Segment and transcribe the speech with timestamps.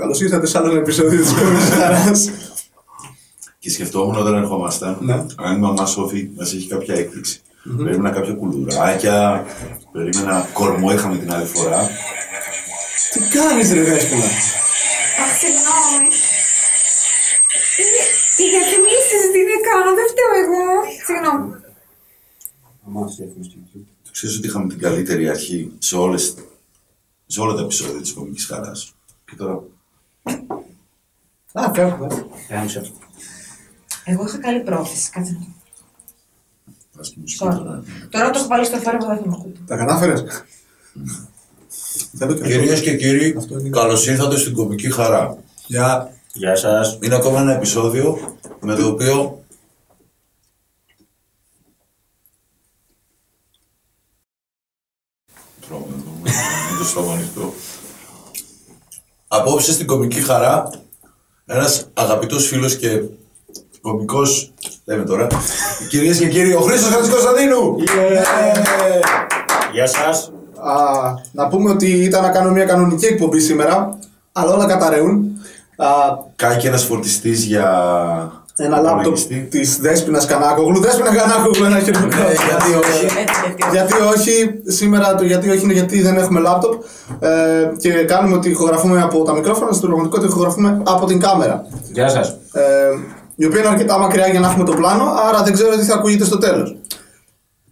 [0.00, 2.30] Καλώς ήρθατε σε άλλο ένα επεισόδιο της Κόμικη Χαράς.
[3.58, 5.14] Και σκεφτόμουν όταν ερχόμασταν, Ναι.
[5.36, 7.40] αν η μαμά Σόφη μας έχει κάποια έκπληξη.
[7.84, 9.44] Περίμενα κάποια κουλουράκια,
[9.92, 11.88] περίμενα κορμό είχαμε την άλλη φορά.
[13.12, 14.24] Τι κάνεις, ρε Δέσποινα;
[15.22, 16.08] Αχ, συγγνώμη.
[17.80, 18.02] Είναι
[18.40, 20.64] οι διαφημίσεις τι δεν κάνω, δεν φταίω εγώ.
[21.06, 21.48] Συγγνώμη.
[24.04, 26.34] Το ξέρεις ότι είχαμε την καλύτερη αρχή σε, όλες,
[27.26, 28.94] σε όλα τα επεισόδια της κομικής χαράς.
[29.24, 29.62] Και τώρα
[31.52, 32.26] Α, φεύγουμε.
[34.04, 35.46] Εγώ είχα καλή πρόθεση, κάτσε να
[36.96, 37.54] πας και μουσική Sorry.
[37.56, 37.82] τώρα.
[38.10, 39.58] Τώρα το έχω βάλει στο θόρυβο, δεν θα με ακούτε.
[39.66, 40.24] Τα κατάφερες;
[42.12, 45.36] Δεν το Κυρίες και κύριοι, Αυτό είναι- καλώς ήρθατε στην κομική χαρά.
[45.66, 46.12] Γεια.
[46.32, 46.98] Γεια σας.
[47.02, 49.44] Είναι ακόμα ένα επεισόδιο με το οποίο
[55.60, 56.30] Τρώμε εδώ, με
[56.78, 57.52] το στόμα ανοιχτό.
[59.32, 60.70] Απόψε στην κομική χαρά,
[61.46, 63.02] ένας αγαπητός φίλος και
[63.80, 64.52] κομικός,
[64.84, 65.26] λέμε τώρα,
[65.88, 67.76] κυρίες και κύριοι, ο Χρήστος Χατζικοσταντίνου!
[67.78, 68.24] Yeah.
[69.72, 70.32] Γεια σας.
[70.56, 70.74] Α,
[71.32, 73.98] να πούμε ότι ήταν να κάνουμε μια κανονική εκπομπή σήμερα,
[74.32, 75.24] αλλά όλα καταραίουν.
[75.76, 75.86] Α,
[76.36, 77.70] Κάει και ένας φορτιστής για
[78.64, 79.46] ένα λάπτοπ υπολογιστή.
[79.50, 80.80] της Δέσποινα Κανάκογλου.
[80.80, 82.06] Δέσποινα Κανάκογλου, ένα χειρουργό.
[82.08, 83.04] Ναι, γιατί όχι.
[83.22, 83.70] Έτσι, γιατί όχι.
[83.72, 84.34] Γιατί όχι,
[84.66, 86.72] σήμερα το γιατί όχι είναι γιατί δεν έχουμε λάπτοπ
[87.20, 87.28] ε,
[87.78, 91.66] και κάνουμε ότι ηχογραφούμε από τα μικρόφωνα, στην πραγματικότητα ηχογραφούμε από την κάμερα.
[91.92, 92.28] Γεια σας.
[92.52, 92.62] Ε,
[93.34, 95.94] η οποία είναι αρκετά μακριά για να έχουμε το πλάνο, άρα δεν ξέρω τι θα
[95.94, 96.76] ακούγεται στο τέλος.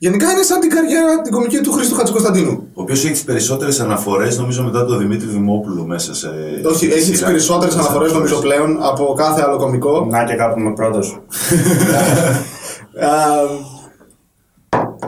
[0.00, 2.66] Γενικά είναι σαν την καριέρα την κομική του Χρήστου Χατζικοσταντίνου.
[2.74, 6.28] Ο οποίος έχει τις περισσότερες αναφορές, νομίζω, μετά το Δημήτρη Δημόπουλου μέσα σε.
[6.64, 7.27] Όχι, έχει τις σειρά.
[7.30, 8.41] περισσότερες Μέσα αναφορές αναφορές.
[8.41, 10.06] νομίζω πλέον από κάθε άλλο κομικό.
[10.10, 11.06] Να και κάπου είμαι πρώτος.
[13.00, 13.06] Ε,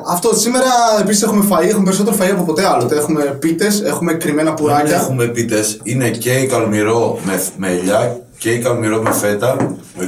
[0.08, 0.66] αυτό σήμερα
[1.00, 2.88] επίσης έχουμε φαΐ, έχουμε περισσότερο φαΐ από ποτέ άλλο.
[2.92, 4.96] Έχουμε πίτες, έχουμε κρυμμένα Δεν πουράκια.
[4.96, 5.80] έχουμε πίτες.
[5.82, 9.56] Είναι και η καλμυρό με, με ελιά και η καλμυρό με φέτα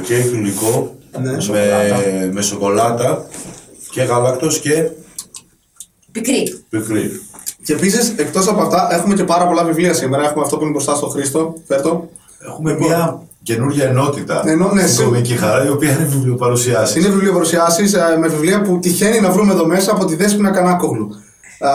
[0.03, 1.31] και γλυκό Ναι.
[1.31, 3.25] με, με σοκολάτα
[3.93, 4.89] και γαλάκτος και
[6.11, 6.63] Πικρή.
[6.69, 7.21] πικρή.
[7.63, 10.23] Και επίσης, εκτός από αυτά, έχουμε και πάρα πολλά βιβλία σήμερα.
[10.23, 11.53] Έχουμε αυτό που είναι μπροστά στο Χρήστο.
[11.67, 12.09] Φέρτο.
[12.47, 15.15] Έχουμε μια καινούργια ενότητα Ενώ, ναι, στην σίγουρα.
[15.15, 16.95] κομική χαρά, η οποία είναι βιβλιοπαρουσιάσεις.
[16.95, 21.09] Είναι βιβλιοπαρουσιάσεις με βιβλία που τυχαίνει να βρούμε εδώ μέσα από τη Δέσποινα Κανάκογλου.
[21.59, 21.69] Α,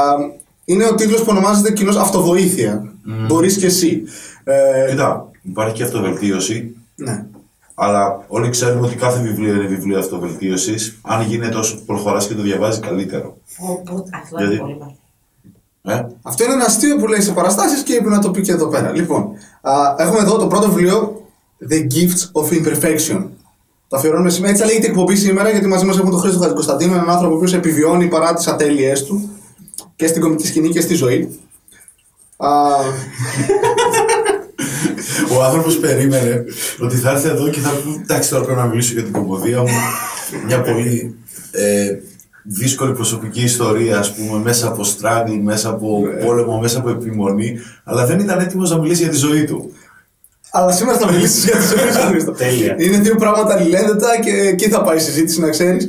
[0.65, 2.93] είναι ο τίτλος που ονομάζεται κοινώς Αυτοβοήθεια.
[3.27, 4.03] Μπορείς και εσύ.
[4.45, 7.27] Ε, Κοίτα, υπάρχει και αυτοβελτίωση, ναι.
[7.81, 10.99] Αλλά όλοι ξέρουμε ότι κάθε βιβλίο είναι βιβλίο αυτοβελτίωσης.
[11.03, 13.37] Αν γίνεται όσο προχωράς και το διαβάζεις, καλύτερο.
[13.59, 14.97] Πω, πω, Αυτό Γιατί; είναι πολύ καλό.
[15.83, 18.53] Ε; Αυτό είναι ένα αστείο που λέει σε παραστάσεις και είπε να το πει και
[18.53, 18.91] εδώ πέρα.
[18.91, 19.23] Λοιπόν,
[19.61, 21.23] α, έχουμε εδώ το πρώτο βιβλίο
[21.71, 23.25] The Gifts of Imperfection.
[23.89, 24.51] Το αφιερώνουμε σήμερα.
[24.51, 27.35] Έτσι θα λέγεται η εκπομπή σήμερα, γιατί μαζί μας έχουμε τον Χρήστο Χατζικοσταντίνο, έναν άνθρωπο
[27.35, 29.31] ο οποίος επιβιώνει παρά τις ατέλειές του
[29.97, 31.39] και στην κομική σκηνή και στη ζωή.
[34.99, 36.45] Α, Ο άνθρωπος περίμενε
[36.81, 39.61] ότι θα έρθει εδώ και θα πει: Εντάξει, τώρα πρέπει να μιλήσω για την κομμωδία
[39.61, 39.69] μου.
[40.47, 41.17] Μια πολύ
[41.51, 41.97] ε,
[42.43, 47.59] δύσκολη προσωπική ιστορία, ας πούμε, μέσα από στράγγι, μέσα από πόλεμο, μέσα από επιμονή.
[47.85, 49.73] Αλλά δεν ήταν έτοιμος να μιλήσει για τη ζωή του.
[50.51, 52.33] αλλά σήμερα θα μιλήσεις για τη ζωή σου, Χρήστο.
[52.43, 52.75] Τέλεια.
[52.79, 55.89] Είναι δύο πράγματα αλληλένδετα και εκεί θα πάει η συζήτηση, να ξέρεις.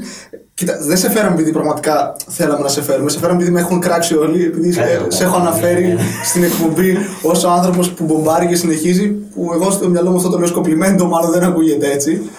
[0.59, 3.09] Κοίτα, δεν σε φέραμε επειδή πραγματικά θέλαμε να σε φέρουμε.
[3.09, 6.97] Σε φέραμε επειδή με έχουν κράξει όλοι, επειδή σε, Ε, σε έχω αναφέρει στην εκπομπή
[7.21, 9.09] ως άνθρωπος που μπομπάρει και συνεχίζει.
[9.09, 12.29] Που εγώ στο μυαλό μου αυτό το λέω σκοπλιμέντο, μάλλον δεν ακούγεται έτσι.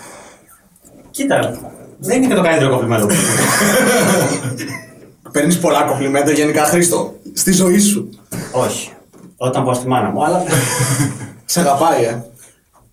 [1.11, 1.59] Κοίτα,
[1.99, 3.15] δεν είναι και το καλύτερο κομπλιμέντο που
[5.33, 8.09] Παίρνεις πολλά κοπλιμέντα γενικά, Χρήστο, στη ζωή σου.
[8.53, 8.93] Όχι.
[9.37, 10.43] Όταν πω στη μάνα μου, αλλά
[11.45, 12.25] Σε αγαπάει, ε.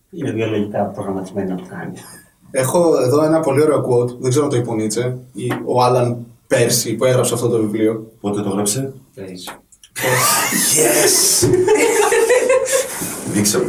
[0.10, 2.02] είναι βιολογικά προγραμματισμένη να το κάνεις.
[2.52, 5.84] Έχω εδώ ένα πολύ ωραίο quote, δεν ξέρω αν το είπε ο Νίτσε, ή ο
[5.84, 8.12] Άλαν Πέρσι που έγραψε αυτό το βιβλίο.
[8.22, 9.50] Πότε το γράψε, Ξέρεις.
[10.75, 11.47] Yes!
[13.34, 13.66] Δείξε μου.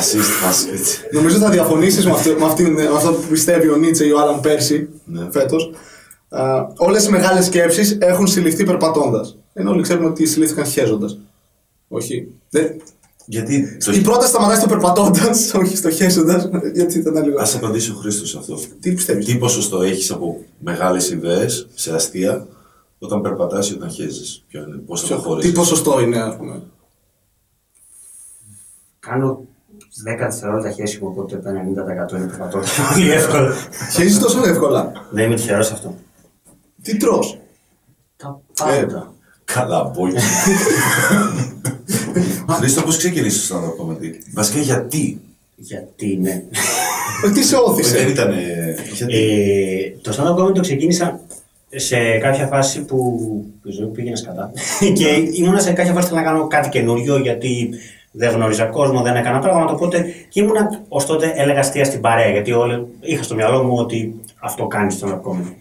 [0.00, 1.10] Assist basket.
[1.12, 4.18] Νομίζω θα διαφωνήσεις με, αυτό- με, αυτήν- με αυτό που πιστεύει ο Νίτσε ή ο
[4.20, 5.28] Άλαν Πέρσι Ναι.
[5.30, 5.70] φέτος.
[6.76, 9.36] Όλες οι μεγάλες σκέψεις έχουν συλληφθεί περπατώντας.
[9.52, 11.06] Ενώ όλοι ξέρουμε ότι συλλήφθηκαν χέζοντα.
[11.88, 12.28] Όχι.
[13.30, 13.44] Δεν...
[13.44, 13.92] Γιατί το...
[13.92, 16.50] Η πρώτα σταματάει στο περπατώντας, όχι στο χέζοντα.
[16.74, 17.40] Γιατί ήταν λίγο.
[17.40, 18.58] Ας απαντήσει ο Χρήστος σε αυτό.
[18.80, 22.46] Τι πιστεύεις; Τι ποσοστό έχεις από μεγάλες ιδέες σε αστεία
[22.98, 26.62] όταν περπατάς ή όταν χέζεις; Ποιο είναι, πώς θα Τι προχωρήσεις; ποσοστό είναι, ας πούμε;
[28.98, 29.46] Κάνω
[30.04, 32.58] 10 δευτερόλεπτα χέσιμο, οπότε το 90% είναι περπατώ.
[32.92, 33.52] Πολύ εύκολο.
[33.92, 35.94] Χέζεις τόσο εύκολα; Δεν είμαι τυχερός σε αυτό.
[36.82, 37.18] Τι τρώ.
[38.16, 39.12] Τα πάντα.
[39.44, 40.18] Καλά, πολύ.
[42.58, 44.12] Χρήστο, πώς ξεκινήσεις στο stand-up comedy.
[44.34, 45.20] Βασικά γιατί;
[45.56, 46.42] Γιατί ναι.
[47.34, 48.08] Τι σε Δεν όθησε.
[48.08, 48.34] ήταν.
[48.92, 51.20] Γιατί; Ε, το stand-up comedy το ξεκίνησα
[51.70, 52.96] σε κάποια φάση που
[53.64, 54.50] η ζωή μου πήγαινε σκατά.
[54.94, 57.70] και ήμουνα σε κάποια φάση που ήθελα να κάνω κάτι καινούριο γιατί
[58.10, 59.72] δεν γνώριζα κόσμο, δεν έκανα πράγματα.
[59.72, 63.74] Οπότε και ήμουνα ως τότε έλεγα αστεία στην παρέα, γιατί όλοι, είχα στο μυαλό μου
[63.76, 65.54] ότι αυτό κάνει στον επόμενο.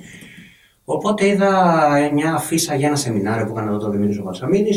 [0.86, 4.70] Οπότε είδα μια αφίσα για ένα σεμινάριο που έκανε εδώ το Δημήτρης Βαρσαμίνη.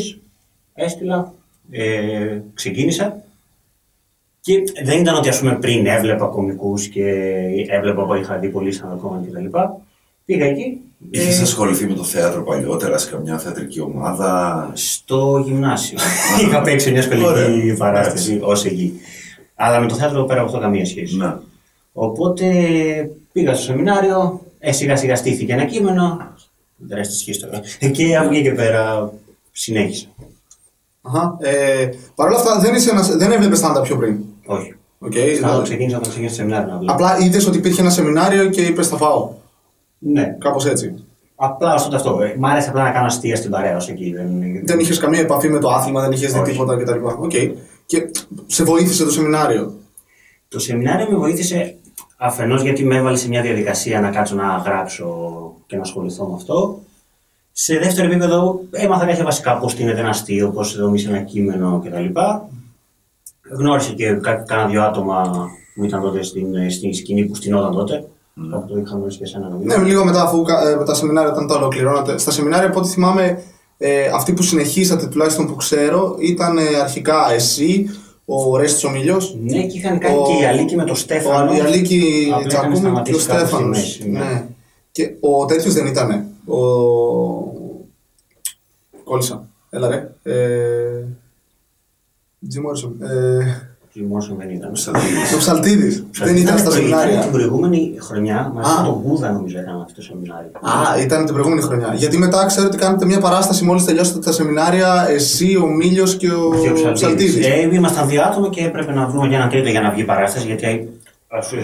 [0.73, 1.33] Έστειλα,
[1.71, 3.23] ε, ξεκίνησα.
[4.41, 7.03] Και δεν ήταν ότι ας πούμε πριν έβλεπα κομικούς και
[7.67, 9.57] έβλεπα που είχα δει πολλοί σαν ακόμα κτλ.
[10.25, 10.77] Πήγα εκεί.
[11.09, 15.97] Είχες ε, ασχοληθεί με το θέατρο παλιότερα σε καμιά θεατρική ομάδα; στο γυμνάσιο.
[16.41, 17.75] Είχα παίξει μια σχολική Ωραία.
[17.77, 18.99] παράσταση ως εκεί.
[19.55, 21.17] Αλλά με το θέατρο εδώ πέρα έχω καμία σχέση.
[21.17, 21.35] Ναι.
[21.93, 22.45] Οπότε
[23.31, 26.35] πήγα στο σεμινάριο, ε, σιγά σιγά στήθηκε ένα κείμενο.
[26.77, 27.61] Δεν rest is history.
[27.79, 29.13] Ε, Και από εκεί και πέρα
[29.51, 30.07] συνέχισα.
[31.01, 31.37] Αχα.
[31.39, 34.75] Ε, Παρ' όλα αυτά δεν, είσαι ένας, δεν έβλεπες stand-up πιο πριν; Όχι.
[35.05, 35.33] Okay, Okay.
[35.35, 36.93] δηλαδή, ξεκίνησα όταν ξεκίνησα το σεμινάριο να βλέπω.
[36.93, 39.29] απλά είδες ότι υπήρχε ένα σεμινάριο και είπες θα πάω.
[39.99, 40.35] Ναι.
[40.39, 40.93] Κάπως έτσι.
[41.35, 42.21] Απλά ω τότε αυτό.
[42.21, 44.13] Ε, Μ' άρεσε απλά να κάνω αστεία στην παρέα ως εκεί.
[44.13, 44.27] Δεν...
[44.65, 46.51] Δεν είχες καμία επαφή με το άθλημα, δεν είχες δει Όχι.
[46.51, 47.05] τίποτα κτλ.
[47.27, 47.51] Okay.
[47.85, 48.11] Και
[48.47, 49.73] σε βοήθησε το σεμινάριο;
[50.47, 51.75] Το σεμινάριο με βοήθησε
[52.17, 55.05] αφενός γιατί με έβαλε σε μια διαδικασία να κάτσω να γράψω
[55.65, 56.79] και να ασχοληθώ με αυτό.
[57.51, 62.19] Σε δεύτερο επίπεδο, έμαθα κάποια βασικά πώς στείνεται ένα αστείο, πώ δομήσει ένα κείμενο κτλ.
[63.57, 68.03] Γνώρισα και κα- κάνα δύο άτομα που ήταν τότε στην, στην σκηνή που στηνόταν τότε.
[68.37, 68.63] Mm.
[68.67, 69.77] Το είχα γνωρίσει και εσένα νομίζω.
[69.77, 72.17] Ναι, λίγο μετά, αφού κα- ε, με τα σεμινάρια, όταν τα ολοκληρώνατε.
[72.17, 73.41] Στα σεμινάρια, από ό,τι θυμάμαι,
[73.77, 77.89] ε, αυτοί που συνεχίσατε, τουλάχιστον που ξέρω, ήταν ε, αρχικά εσύ,
[78.25, 81.37] ο Ρέστης Ομιλιός, Ναι, και είχαν κάνει Ο- και η Αλίκη με το ο Στέφανο.
[81.51, 83.77] Αλ- η Αλίκη Απλά είχαν Τζακούμη και ο σταματήσει κάπου στη Στέφανος.
[83.77, 84.19] μέση, ναι.
[84.19, 84.45] Ναι.
[84.91, 86.25] Και ο τέτοιος δεν ήταν.
[86.45, 86.57] Ο.
[89.03, 89.47] Κόλλησα.
[89.69, 90.11] Έλα ρε.
[90.23, 91.03] Ε...
[92.49, 92.95] Τζι Μόρισον.
[93.01, 93.71] Ε...
[93.93, 94.71] Λιμόσον δεν ήταν.
[95.33, 96.07] Ο Ψαλτίδη.
[96.23, 97.27] Δεν ήταν στα Την σεμινάρια.
[97.31, 98.81] προηγούμενη χρονιά μαζί Α.
[98.81, 100.49] με τον Γούδα νομίζω έκανα αυτό το σεμινάριο.
[100.61, 101.93] Α, ήταν την προηγούμενη χρονιά.
[101.93, 106.31] Γιατί μετά ξέρω ότι κάνετε μια παράσταση μόλις τελειώσετε τα σεμινάρια, εσύ, ο Μίλιος και
[106.31, 106.91] ο, Και ο Ψαλτίδης.
[106.93, 107.45] Ψαλτίδης.
[107.47, 110.45] Ε, ήμασταν δύο άτομα και έπρεπε να βρούμε για ένα τρίτο για να βγει παράσταση.
[110.45, 110.87] Γιατί ε,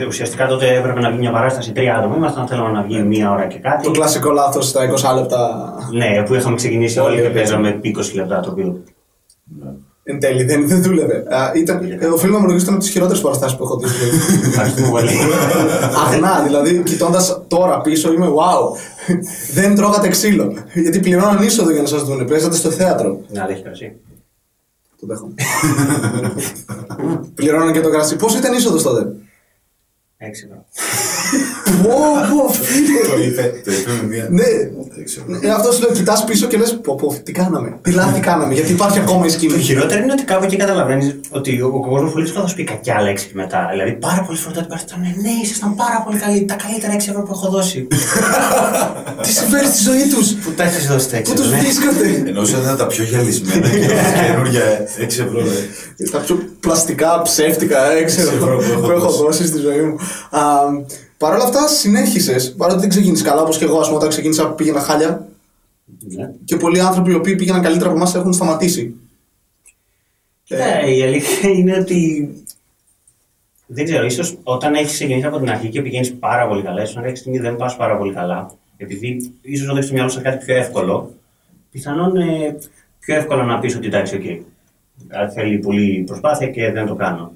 [0.07, 2.15] ουσιαστικά τότε έπρεπε να βγει μια παράσταση τρία άτομα.
[2.15, 3.83] Ήμασταν, θέλω να βγει μία ώρα και κάτι.
[3.83, 5.73] Το κλασικό λάθος στα 20 λεπτά.
[5.91, 8.83] Ναι, που είχαμε ξεκινήσει όλοι και παίζαμε 20 λεπτά το οποίο.
[10.09, 11.23] Εν τέλει, δεν, δεν δούλευε.
[11.29, 13.87] Α, ήταν, ε, οφείλω να ομολογήσω ήταν από τις χειρότερες παραστάσεις που έχω δει.
[13.87, 14.19] στη ζωή μου.
[14.45, 15.09] Ευχαριστούμε πολύ.
[16.07, 18.77] Αγνά, δηλαδή, κοιτώντας τώρα πίσω, είμαι wow.
[19.53, 20.53] δεν τρώγατε ξύλο.
[20.73, 22.23] Γιατί πληρώναν είσοδο για να σας δούνε.
[22.23, 23.19] Παίζατε στο θέατρο.
[23.29, 23.95] Να δέχει κρασί.
[24.99, 25.33] Το δέχομαι.
[27.35, 28.15] Πληρώναν και το κρασί.
[28.15, 29.13] Πώς ήταν είσοδος τότε;
[30.17, 30.65] 爱吃的
[33.11, 34.27] Το είπε, το είπε με μία.
[34.29, 34.43] Ναι,
[34.95, 35.25] Δεν ξέρω.
[35.41, 37.77] Ε, αυτός σου λέω, κοιτάς πίσω και λες: Πω, πω, τι κάναμε.
[37.81, 39.59] Τι λάθη κάναμε, γιατί υπάρχει ακόμα η Το σκηνή.
[39.61, 43.01] χειρότερο είναι ότι κάπου εκεί καταλαβαίνεις ότι ο κόσμος πολύ δύσκολα θα σου πει κακιά
[43.01, 43.67] λέξη μετά.
[43.71, 46.45] Δηλαδή, πάρα πολλές φορές τότε ήταν ναι, ήσασταν πάρα πολύ καλοί.
[46.45, 47.87] Τα καλύτερα 6 ευρώ που έχω δώσει.
[49.23, 51.43] Τι συμβαίνει στη ζωή τους; Που τα έχεις δώσει τα 6 Πού ευρώ.
[51.43, 51.57] του ναι.
[51.57, 52.05] βρίσκατε.
[52.29, 54.63] Εννοούσα ότι ήταν τα πιο γυαλισμένα και τα καινούργια
[54.99, 55.39] 6 ευρώ.
[55.41, 56.09] ναι.
[56.11, 59.21] Τα πιο πλαστικά, ψεύτικα έξω Ξέρω που έχω που έχω δώσει.
[59.23, 59.95] δώσει στη ζωή μου.
[61.17, 62.55] Α, Παρ' όλα αυτά, συνέχισες.
[62.55, 65.27] Παρότι δεν ξεκίνησες καλά, όπως και εγώ, ας πούμε, όταν ξεκίνησα πήγαινα χάλια.
[65.99, 66.31] Ναι.
[66.45, 68.95] Και πολλοί άνθρωποι οι οποίοι πήγαιναν καλύτερα από εμάς έχουν σταματήσει.
[70.47, 72.29] Ναι, η αλήθεια είναι ότι.
[73.67, 76.95] Δεν ξέρω, ίσως όταν έχεις ξεκινήσει από την αρχή και πηγαίνεις πάρα πολύ καλά, ίσως
[76.95, 80.17] να κάποια στιγμή δεν πας πάρα πολύ καλά, επειδή ίσως να δείξει το μυαλό σου
[80.17, 81.13] σε κάτι πιο εύκολο,
[81.71, 82.57] πιθανόν ε,
[82.99, 84.21] πιο εύκολο να πεις ότι εντάξει, ok.
[84.25, 84.39] Okay.
[85.33, 87.31] Θέλει πολύ προσπάθεια και δεν το κάνω.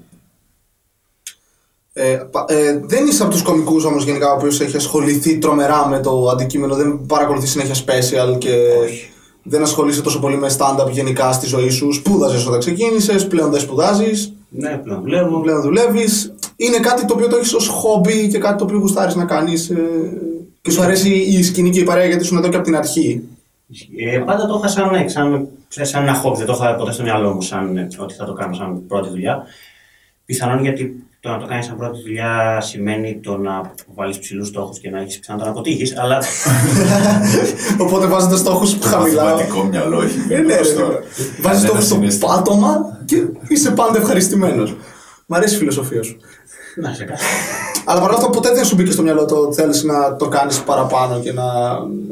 [1.94, 5.88] Ε, πα- ε, δεν είσαι από τους κωμικούς όμως γενικά ο οποίος έχει ασχοληθεί τρομερά
[5.88, 8.56] με το αντικείμενο, δεν παρακολουθεί συνέχεια special και
[9.42, 11.92] δεν ασχολείσαι τόσο πολύ με stand-up γενικά στη ζωή σου.
[11.92, 15.40] Σπούδαζες όταν ξεκίνησες, πλέον δεν σπουδάζεις, Ναι, πλέον δουλεύω.
[15.40, 16.34] πλέον δουλεύεις.
[16.56, 19.72] Είναι κάτι το οποίο το έχεις ως χόμπι και κάτι το οποίο γουστάρεις να κάνεις.
[20.60, 23.22] και σου αρέσει η σκηνή και η παρέα γιατί ήσουν εδώ και από την αρχή.
[24.12, 27.02] Ε, πάντα το είχα σαν, ναι, σαν, σαν ένα χόμπι, δεν το είχα ποτέ στο
[27.02, 29.42] μυαλό μου σαν ε, ότι θα το κάνω σαν πρώτη δουλειά.
[30.24, 34.78] Πιθανόν γιατί το να το κάνεις σαν πρώτη δουλειά σημαίνει το να βάλεις ψηλούς στόχους
[34.78, 36.22] και να έχεις πιθανότητα να αποτύχει, αλλά
[37.84, 39.24] Οπότε βάζετε στόχους χαμηλά.
[39.24, 40.18] Μαθηματικό μυαλό έχει.
[40.28, 40.82] Ε, ναι, ρε, μπροστά.
[41.40, 43.16] Βάζεις Κανένας στόχους είναι στο πάτωμα και
[43.48, 44.76] είσαι πάντα ευχαριστημένος.
[45.26, 46.16] Μ' αρέσει η φιλοσοφία σου.
[46.76, 47.18] να σε κάνω.
[47.84, 50.62] Αλλά παρόλα αυτά ποτέ δεν σου μπήκε στο μυαλό το ότι θέλεις να το κάνεις
[50.62, 51.44] παραπάνω και να,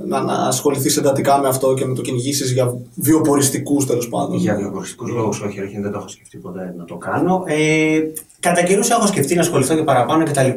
[0.06, 4.36] να, να ασχοληθείς εντατικά με αυτό και να το κυνηγήσεις για βιοποριστικούς τέλος πάντων.
[4.36, 7.42] Για βιοποριστικούς λόγους, όχι, όχι, δεν το έχω σκεφτεί ποτέ να το κάνω.
[7.46, 7.98] Ε,
[8.40, 10.48] κατά καιρούς έχω σκεφτεί να ασχοληθώ και παραπάνω κτλ.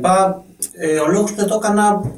[0.74, 2.12] Ε, ο λόγος που δεν το έκανα.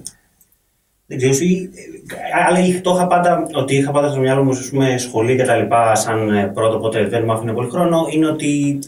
[1.08, 4.50] Δεν ξέρω, ή, ε, αλλά είχ- το είχα πάντα, ότι είχα πάντα στο μυαλό μου,
[4.52, 7.98] ας πούμε, σχολή και τα λοιπά, σαν ε, πρώτο, οπότε δεν μου άφηνε πολύ χρόνο,
[8.12, 8.80] είναι ότι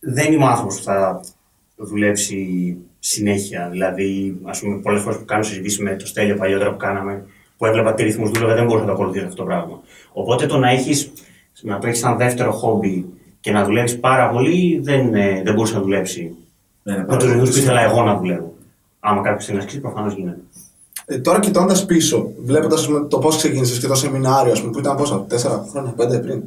[0.00, 1.20] δεν είμαι ο άνθρωπος που θα
[1.76, 3.68] δουλέψει συνέχεια.
[3.70, 7.24] Δηλαδή, ας πούμε, πολλές φορές που κάνω συζητήσεις με το Στέλιο παλιότερα που κάναμε,
[7.56, 9.80] που έβλεπα τι ρυθμούς δούλευα, δεν μπορούσα να το ακολουθήσω αυτό το πράγμα.
[10.12, 11.12] Οπότε το να έχεις
[11.62, 13.06] να το έχεις σαν δεύτερο χόμπι
[13.40, 16.34] και να δουλεύεις πάρα πολύ, δεν, ε, δεν μπορούσε να δουλέψει
[16.82, 17.76] Ναι, είναι με πάρα του πολύ ρυθμού που δύσκολο.
[17.78, 18.54] ήθελα εγώ να δουλεύω.
[19.00, 20.38] Άμα κάποιος θέλει να ασκήσει, προφανώς γίνεται.
[21.06, 24.96] Ε, τώρα κοιτώντας πίσω, βλέποντας το πώς ξεκίνησες και το σεμινάριο, ας πούμε, που ήταν
[24.96, 26.42] πόσα, 4 χρόνια, 5 πριν.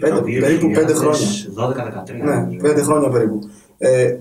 [0.00, 1.26] Πέντε, περίπου 5 χρόνια.
[1.54, 2.24] 12-13.
[2.24, 2.58] Ναι, νομίζω.
[2.62, 3.38] πέντε χρόνια περίπου.
[3.78, 4.16] Ε,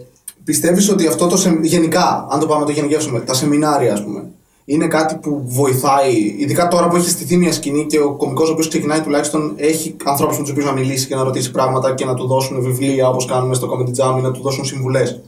[0.45, 1.37] Πιστεύεις ότι αυτό το.
[1.37, 4.23] σεμ- Γενικά, αν το πάμε να το γενικεύσουμε, τα σεμινάρια, ας πούμε,
[4.65, 8.51] είναι κάτι που βοηθάει, ειδικά τώρα που έχει στηθεί μια σκηνή και ο κωμικό ο
[8.51, 12.05] οποίος ξεκινάει τουλάχιστον έχει ανθρώπους με τους οποίους να μιλήσει και να ρωτήσει πράγματα και
[12.05, 15.21] να του δώσουν βιβλία όπως κάνουμε στο Comedy Jam ή να του δώσουν συμβουλές.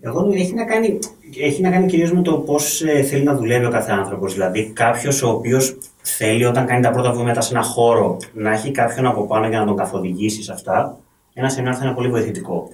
[0.00, 0.98] Εγώ έχει να κάνει,
[1.40, 4.32] έχει να κάνει κυρίως με το πώς ε, θέλει να δουλεύει ο κάθε άνθρωπος.
[4.32, 8.70] Δηλαδή κάποιος ο οποίος θέλει όταν κάνει τα πρώτα βήματα σε ένα χώρο να έχει
[8.70, 10.98] κάποιον από πάνω για να τον καθοδηγήσει σε αυτά,
[11.34, 12.68] ένα σεμινάριο θα είναι πολύ βοηθητικό.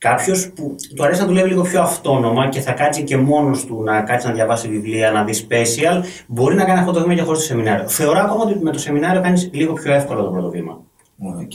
[0.00, 3.82] Κάποιος που του αρέσει να δουλεύει λίγο πιο αυτόνομα και θα κάτσει και μόνος του
[3.82, 7.22] να κάτσει να διαβάσει βιβλία, να δει special, μπορεί να κάνει αυτό το βήμα και
[7.22, 7.88] χωρίς το σεμινάριο.
[7.88, 10.80] Θεωρώ ακόμα ότι με το σεμινάριο κάνεις λίγο πιο εύκολο το πρώτο βήμα.
[11.18, 11.52] Οκ.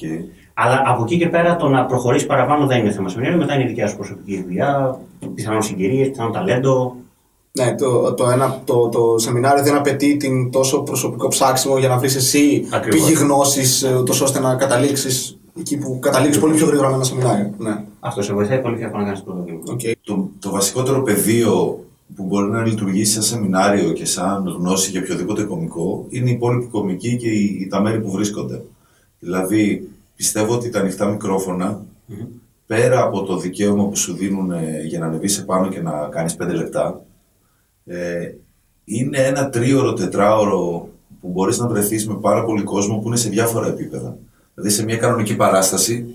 [0.54, 3.40] Αλλά από εκεί και πέρα το να προχωρήσεις παραπάνω δεν είναι θέμα σεμινάριου.
[3.40, 5.00] Μετά είναι η δικιά σου προσωπική δουλειά,
[5.36, 6.96] πιθανόν συγκυρίες, πιθανόν ταλέντο.
[7.52, 11.98] Ναι, το, το, ένα, το, το σεμινάριο δεν απαιτεί την τόσο προσωπικό ψάξιμο για να
[11.98, 13.00] βρεις εσύ Ακριβώς.
[13.00, 13.86] πηγή γνώσης,
[14.24, 17.54] ώστε να καταλήξεις εκεί που καταλήξεις πολύ πιο γρήγορα με ένα σεμινάριο.
[17.58, 17.84] Ναι.
[18.00, 19.60] Αυτό σε βοηθάει πολύ πιο εύκολα να κάνεις το πρώτο βήμα.
[19.70, 19.80] Οκ.
[20.02, 21.80] Το, το βασικότερο πεδίο
[22.16, 26.65] που μπορεί να λειτουργήσει σαν σεμινάριο και σαν γνώση για οποιοδήποτε κωμικό είναι οι υπόλοιποι
[26.65, 28.62] κωμικοί και οι, τα μέρη που βρίσκονται.
[29.20, 31.86] Δηλαδή, πιστεύω ότι τα ανοιχτά μικρόφωνα,
[32.66, 36.36] πέρα από το δικαίωμα που σου δίνουν ε, για να ανεβείς επάνω και να κάνεις
[36.36, 37.02] πέντε λεπτά,
[37.86, 38.32] ε,
[38.86, 40.90] είναι ένα τρίωρο, τετράωρο
[41.22, 44.18] που μπορείς να βρεθείς με πάρα πολύ κόσμο που είναι σε διάφορα επίπεδα.
[44.56, 46.06] Δηλαδή σε μια κανονική παράσταση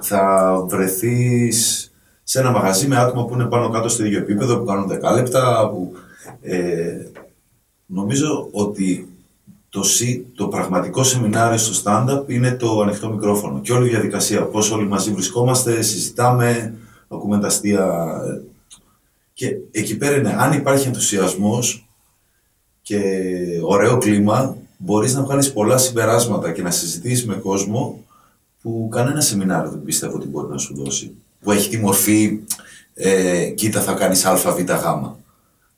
[0.00, 1.90] θα βρεθείς
[2.22, 5.14] σε ένα μαγαζί με άτομα που είναι πάνω κάτω στο ίδιο επίπεδο, που κάνουν 10
[5.14, 5.92] λεπτά, που...
[6.42, 7.06] Ε,
[7.86, 9.08] νομίζω ότι
[9.68, 14.42] το, σι- το πραγματικό σεμινάριο στο stand-up είναι το ανοιχτό μικρόφωνο και όλη η διαδικασία.
[14.42, 16.74] Πώς όλοι μαζί βρισκόμαστε, συζητάμε,
[17.08, 17.84] ακούμε τα αστεία.
[18.26, 18.40] ε,
[19.32, 21.86] Και εκεί πέρα είναι, αν υπάρχει ενθουσιασμός
[22.82, 23.00] και
[23.62, 28.04] ωραίο κλίμα, μπορείς να βγάλεις πολλά συμπεράσματα και να συζητήσεις με κόσμο
[28.62, 31.14] που κανένα σεμινάριο δεν πιστεύω ότι μπορεί να σου δώσει.
[31.40, 32.38] Που έχει τη μορφή,
[32.94, 35.14] ε, κοίτα θα κάνεις α, β, γ.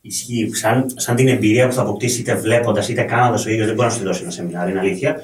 [0.01, 0.51] Ισχύει.
[0.55, 3.89] Σαν, σαν την εμπειρία που θα αποκτήσεις είτε βλέποντας είτε κάνοντας ο ίδιος, δεν μπορεί
[3.89, 5.17] να σου τη δώσει ένα σεμινάριο, είναι αλήθεια.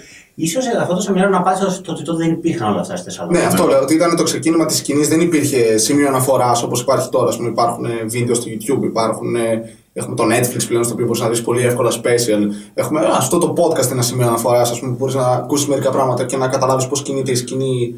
[0.46, 3.40] Σω αυτό το σεμινάριο να πάει στο ότι τότε δεν υπήρχαν όλα αυτά στη Θεσσαλονίκη.
[3.40, 3.80] Ναι, αυτό λέω.
[3.82, 7.28] Ότι ήταν το ξεκίνημα της σκηνής, δεν υπήρχε σημείο αναφοράς όπως υπάρχει τώρα.
[7.28, 9.34] Ας πούμε, υπάρχουν ε, βίντεο στο YouTube, υπάρχουν.
[9.36, 9.62] ε,
[9.96, 12.48] Έχουμε το Netflix πλέον στο οποίο μπορείς να δεις πολύ εύκολα special.
[12.74, 15.90] Έχουμε α, αυτό το podcast ένα σημείο αναφοράς, ας πούμε, που μπορείς να ακούσεις μερικά
[15.90, 17.94] πράγματα και να καταλάβεις πώς κινείται η σκηνή.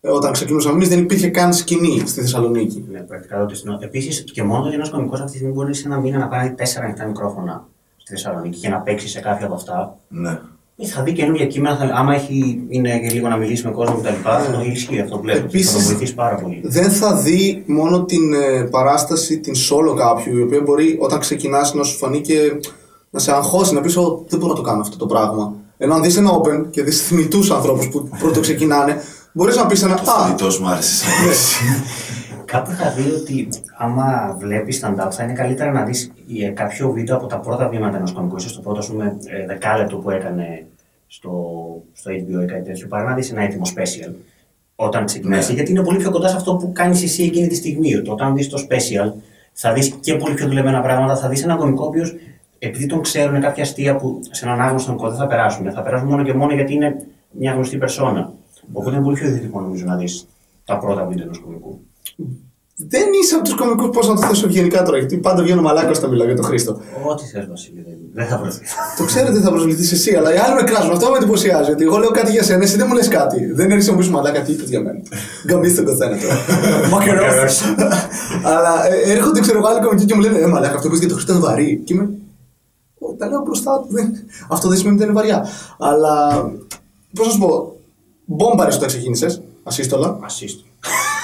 [0.00, 2.84] Ε, Όταν ξεκινούσαμε εμείς, δεν υπήρχε καν σκηνή στη Θεσσαλονίκη.
[2.90, 5.86] Ναι, πρακτικά το στην Επίσης και μόνο ότι ένας κωμικό αυτή τη στιγμή μπορεί σε
[5.86, 9.54] ένα μήνα να πάρει τέσσερα ανοιχτά μικρόφωνα στη Θεσσαλονίκη και να παίξει σε κάποια από
[9.54, 9.96] αυτά.
[10.08, 10.38] Ναι.
[10.82, 13.94] Ή θα δει καινούργια κείμενα, θα, άμα έχει, είναι και λίγο να μιλήσει με κόσμο
[13.96, 14.08] κτλ.
[14.22, 15.36] Θα το ισχύει αυτό που λέω.
[15.36, 16.60] Επίσης- θα το βοηθήσει πάρα πολύ.
[16.64, 21.74] δεν θα δει μόνο την ε, παράσταση, την solo κάποιου, η οποία μπορεί όταν ξεκινάς
[21.74, 22.36] να σου φανεί και
[23.10, 25.54] να σε αγχώσει, να πεις: «Ω, Δεν μπορώ να το κάνω αυτό το πράγμα.
[25.78, 28.96] Ενώ αν δεις ένα open και δεις θνητούς ανθρώπους που πρώτο ξεκινάνε,
[29.32, 29.94] μπορείς να πεις ένα.
[29.94, 31.64] Α, Αυτός μου άρεσε σαν λέξη.
[32.44, 33.48] Κάπου είχα δει ότι
[33.78, 36.12] άμα βλέπεις stand-up θα είναι καλύτερα να δεις
[36.54, 39.96] κάποιο βίντεο από τα πρώτα βήματα ενός κωμικού, ίσω το πρώτο ας πούμε, ε, δεκάλεπτο
[39.96, 40.66] που έκανε
[41.14, 41.32] στο,
[41.92, 44.12] στο HBO ή κάτι τέτοιο, παρά να δεις ένα έτοιμο special
[44.76, 45.40] όταν ξεκινάει.
[45.46, 45.54] Ναι.
[45.54, 47.96] Γιατί είναι πολύ πιο κοντά σε αυτό που κάνεις εσύ εκείνη τη στιγμή.
[47.96, 49.12] Ότι Όταν δεις το special,
[49.52, 52.14] θα δεις και πολύ πιο δουλεμένα πράγματα, θα δεις ένα κωμικό ο οποίος
[52.58, 55.72] επειδή τον ξέρουν κάποια αστεία που σε έναν άγνωστο κωμικό δεν θα περάσουν.
[55.72, 58.32] Θα περάσουν μόνο και μόνο γιατί είναι μια γνωστή περσόνα.
[58.72, 60.28] Οπότε είναι πολύ πιο δυτικό νομίζω να δεις
[60.64, 61.80] τα πρώτα βίντεο ενός κωμικού.
[62.76, 65.90] δεν είσαι από τους κομικούς, πώς να το θέσω ευγενικά τώρα, γιατί πάντα βγαίνω μαλάκα
[65.90, 66.80] όταν μιλάω για τον Χρήστο.
[67.06, 68.70] Ό,τι θες Βασίλη, δεν- δεν θα βρεθείς.
[68.98, 70.90] Το ξέρετε θα προσβληθείς εσύ, αλλά οι άλλοι με κράζουν.
[70.92, 71.70] Αυτό με εντυπωσιάζει.
[71.70, 73.52] Ότι εγώ λέω κάτι για σένα, εσύ δεν μου λες κάτι.
[73.52, 74.98] Δεν έρχεσαι να μου πει μαλάκα τι είπε για μένα.
[75.46, 76.36] Γκαμίστε τον καθένα τώρα.
[76.90, 77.62] Μακερός.
[78.42, 81.04] Αλλά ε, έρχονται, ξέρω εγώ, άλλοι κομικοί και μου λένε Ε, μαλάκα, αυτό που είπε
[81.04, 81.82] για τον Χρήστο είναι βαρύ.
[81.84, 82.08] Και είμαι.
[82.98, 83.86] «Ω, Τα λέω μπροστά του.
[83.90, 84.12] δεν-
[84.48, 85.46] Αυτό δεν σημαίνει ότι δεν είναι βαριά.
[85.78, 86.42] Αλλά.
[87.14, 87.76] Πώς να σου πω.
[88.24, 90.18] Μπόμπαρες όταν ξεκίνησες, ασύστολα.
[90.20, 90.62] Ασίστο.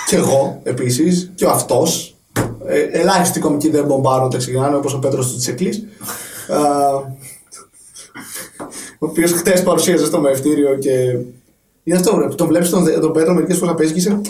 [0.09, 1.33] Και εγώ επίσης.
[1.35, 2.17] Και ο αυτός.
[2.67, 5.89] Ε, ελάχιστοι κομικοί δεν μπομπάρουν όταν ξεκινάνε, όπως ο Πέτρος του Τσεκλή.
[8.99, 11.19] Ο οποίος χτες παρουσίαζε στο μευτήριο και.
[11.85, 14.21] Είναι αυτό, ρε, που τον βλέπεις τον, τον Πέτρο μερικές φορές να παίζει και είσαι.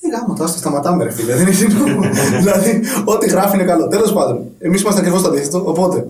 [0.00, 1.34] Τι γάμο, τώρα σταματάμε, ρε φίλε.
[1.34, 2.08] Δεν έχει νόημα.
[2.40, 3.88] δηλαδή, ό,τι γράφει είναι καλό.
[3.88, 5.62] Τέλος πάντων, εμείς είμαστε ακριβώς το αντίθετο.
[5.66, 6.06] Οπότε.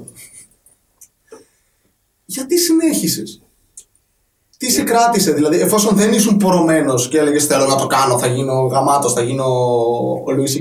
[2.24, 3.42] Γιατί συνέχισες;
[4.58, 8.26] Τι σε κράτησε, δηλαδή, εφόσον δεν ήσουν πορωμένος και έλεγες Θέλω να το κάνω, θα
[8.26, 9.44] γίνω γαμάτος, θα γίνω
[10.24, 10.60] ο Louis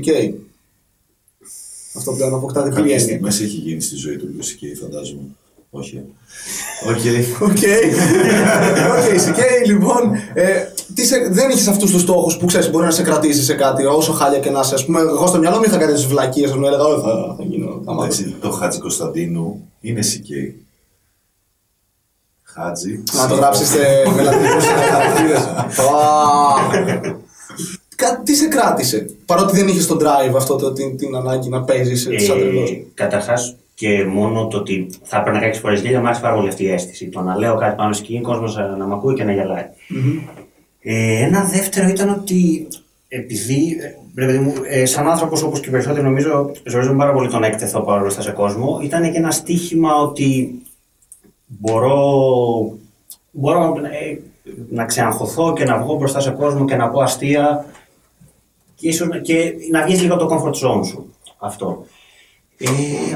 [1.98, 3.08] Αυτό πλέον αποκτά διπλή Κάποιες έννοια.
[3.14, 5.22] στιγμές έχει γίνει στη ζωή του Louis CK, φαντάζομαι.
[5.70, 6.04] Όχι.
[6.88, 6.96] Ok.
[7.42, 7.50] Ok.
[7.50, 7.58] Ok,
[9.26, 10.14] CK, λοιπόν.
[10.34, 13.54] Ε, τι σε, δεν είχε αυτούς τους στόχους που ξέρεις μπορεί να σε κρατήσει σε
[13.54, 14.76] κάτι, όσο χάλια και να είσαι.
[14.76, 17.44] Ας πούμε, εγώ στο μυαλό μου είχα κάτι τις βλακείες, μου έλεγα, Όχι, θα, θα
[17.44, 17.82] γίνω.
[17.86, 18.04] Θα μάθω.
[18.04, 20.54] Εντάξει, το Χάτζη Κωνσταντίνου είναι CK.
[22.44, 23.04] Χάτζη.
[23.14, 23.78] Να το γράψεις σε
[24.16, 24.60] μελατινικού
[24.92, 25.38] χαρακτήρε.
[28.24, 32.02] Τι σε κράτησε, παρότι δεν είχες τον drive αυτό το, την, την ανάγκη να παίζεις
[32.02, 36.22] σαν τρελός; Καταρχάς και μόνο το ότι θα έπρεπε να κάνει φορές γέλια, μου άρεσε
[36.22, 37.10] πάρα πολύ αυτή η αίσθηση.
[37.10, 39.66] Το να λέω κάτι πάνω στη σκηνή, κόσμος να μ' ακούει και να γελάει.
[40.82, 42.68] Ε, ένα δεύτερο ήταν ότι
[43.08, 47.14] επειδή, ε, ρε παιδί μου, ε, σαν άνθρωπος όπως και οι περισσότεροι, νομίζω ζορίζομαι πάρα
[47.14, 48.80] πολύ τον έκτεθο παρόλο μπροστά σε κόσμο.
[48.84, 50.62] Ήταν και ένα στίχημα ότι
[51.46, 52.78] μπορώ,
[53.32, 54.18] μπορώ ε,
[54.70, 57.66] να ξεαγχωθώ και να βγω μπροστά σε κόσμο και να πω αστεία
[58.82, 61.14] και, ίσως, και να βγεις λίγο από το comfort zone σου.
[61.38, 61.86] Αυτό.
[62.58, 62.68] Ε,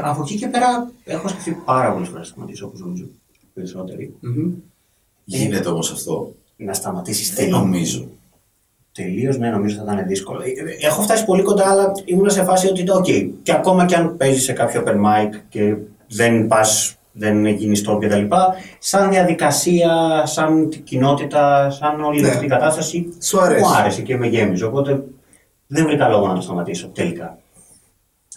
[0.01, 3.05] από εκεί και πέρα έχω σκεφτεί πάρα πολλές φορές να σταματήσω, όπως νομίζω
[3.53, 4.15] περισσότεροι.
[5.23, 6.33] Γίνεται όμως αυτό.
[6.57, 8.07] Να σταματήσεις Δεν νομίζω.
[8.91, 10.41] Τελείως, ναι, νομίζω θα ήταν δύσκολο.
[10.41, 13.05] Ε, Έχω φτάσει πολύ κοντά, αλλά ήμουν σε φάση ότι, οκ,
[13.43, 15.75] και ακόμα και αν παίζεις σε κάποιο open mic και
[16.07, 18.35] δεν πας, δεν γίνεις stop κτλ.
[18.79, 22.27] Σαν διαδικασία, σαν κοινότητα, σαν όλη Ναι.
[22.27, 23.07] αυτή η κατάσταση.
[23.21, 23.61] Σου αρέσει.
[23.61, 24.65] Μου άρεσε και με γέμιζε.
[24.65, 25.03] Οπότε
[25.67, 27.37] δεν βρήκα λόγο να το σταματήσω τελικά.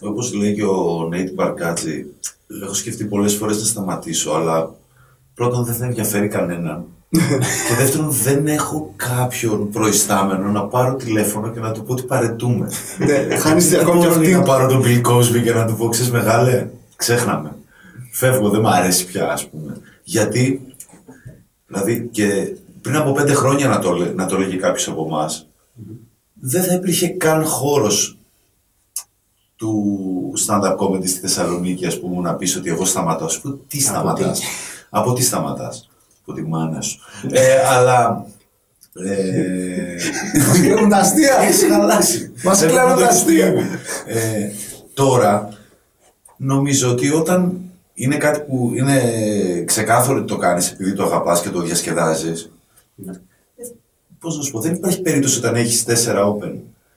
[0.01, 2.05] Όπως λέει και ο Nate Bargatze,
[2.63, 4.75] έχω σκεφτεί πολλές φορές να σταματήσω, αλλά
[5.33, 6.85] πρώτον δεν θα ενδιαφέρει κανέναν.
[7.67, 12.69] και δεύτερον, δεν έχω κάποιον προϊστάμενο να πάρω τηλέφωνο και να του πω ότι παρετούμε.
[12.97, 14.31] Ναι, χάνεις Δεν ακόμα και μπορώ αυτή.
[14.31, 17.55] να πάρω τον Bill Cosby και να του πω, ξέρεις μεγάλε, ξέχναμε.
[18.11, 19.77] Φεύγω, δεν μ' αρέσει πια, ας πούμε.
[20.03, 20.61] Γιατί,
[21.67, 25.47] δηλαδή, και πριν από πέντε χρόνια να το, λέ- να το λέγει κάποιος από εμάς,
[26.39, 28.17] δεν θα υπήρχε καν χώρος
[29.55, 33.29] του stand-up comedy στη Θεσσαλονίκη, ας πούμε, να πεις ότι εγώ σταματάω.
[33.29, 34.41] Σου πω, τι σταματάς;
[34.89, 35.89] Από τι σταματάς;
[36.21, 36.99] Από τη μάνα σου.
[37.31, 38.25] ε, αλλά...
[38.93, 39.95] Ε,
[40.47, 41.37] Μας κλέβουν τα αστεία.
[41.37, 42.31] έχει χαλάσει.
[42.43, 43.45] Μας Δεν κλέβουν το τα αστεία.
[43.45, 43.79] εξηγούμε.
[44.07, 44.49] Ε,
[44.93, 45.49] τώρα,
[46.37, 47.57] νομίζω ότι όταν
[47.93, 49.01] είναι κάτι που είναι
[49.65, 52.51] ξεκάθαρο ότι το κάνεις επειδή το αγαπάς και το διασκεδάζεις,
[54.19, 54.29] Ναι.
[54.29, 56.53] πώς να σου πω, δεν υπάρχει περίπτωση όταν έχεις τέσσερα open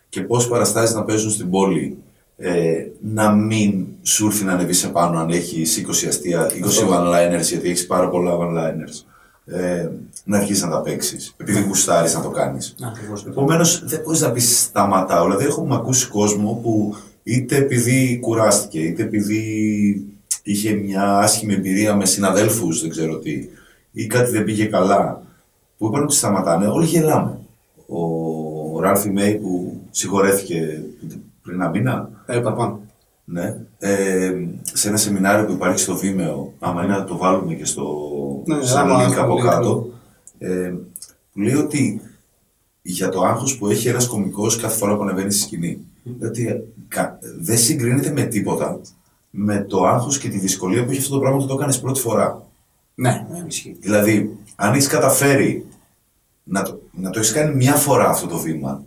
[0.09, 1.97] και πόσες παραστάσεις να παίζουν στην πόλη
[2.37, 7.43] ε, να μην σου έρθει να ανεβείς σε πάνω αν έχεις 20 αστεία, 20 one-liners,
[7.43, 9.05] γιατί έχεις πάρα πολλά one-liners.
[9.45, 9.89] Ε,
[10.25, 12.75] να αρχίσει να τα παίξεις, επειδή γουστάρεις να το κάνεις.
[12.83, 13.25] Ακριβώς.
[13.25, 15.25] Επομένως, δεν μπορείς να πεις σταματάω.
[15.25, 20.07] Δηλαδή, έχουμε ακούσει κόσμο που είτε επειδή κουράστηκε, είτε επειδή
[20.43, 23.49] είχε μια άσχημη εμπειρία με συναδέλφους, δεν ξέρω τι,
[23.93, 25.23] ή κάτι δεν πήγε καλά,
[25.83, 26.67] που είπαν ότι σταματάνε.
[26.67, 27.39] Όλοι γελάμε.
[27.87, 30.83] Ο Ράλφι Μέι που συγχωρέθηκε
[31.43, 32.81] πριν ένα μήνα, Ε, παραπάνω.
[33.25, 37.65] ναι, ε, σε ένα σεμινάριο που υπάρχει στο Βίμεο, άμα είναι να το βάλουμε και
[37.65, 37.85] στο
[38.45, 39.87] Ναι, σαν άμα link από link, κάτω,
[40.39, 40.73] ε,
[41.33, 42.01] που λέει ότι
[42.83, 45.79] για το άγχος που έχει ένας κωμικός κάθε φορά που ανεβαίνει στη σκηνή,
[46.23, 48.81] ότι κα- δεν συγκρίνεται με τίποτα
[49.31, 52.01] με το άγχος και τη δυσκολία που έχει αυτό το πράγμα όταν το κάνεις πρώτη
[52.01, 52.47] φορά.
[52.95, 53.27] Ναι.
[53.31, 53.77] Ναι, ισχύει.
[53.81, 55.67] Δηλαδή, αν έχεις καταφέρει
[56.45, 58.85] να το, να το έχεις κάνει μια φορά αυτό το βήμα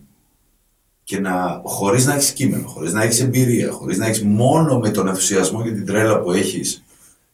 [1.03, 4.89] και να, χωρίς να έχεις κείμενο, χωρίς να έχεις εμπειρία, χωρίς να έχεις μόνο με
[4.89, 6.83] τον ενθουσιασμό και την τρέλα που έχεις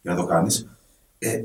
[0.02, 0.68] για να το κάνεις,
[1.20, 1.44] ε,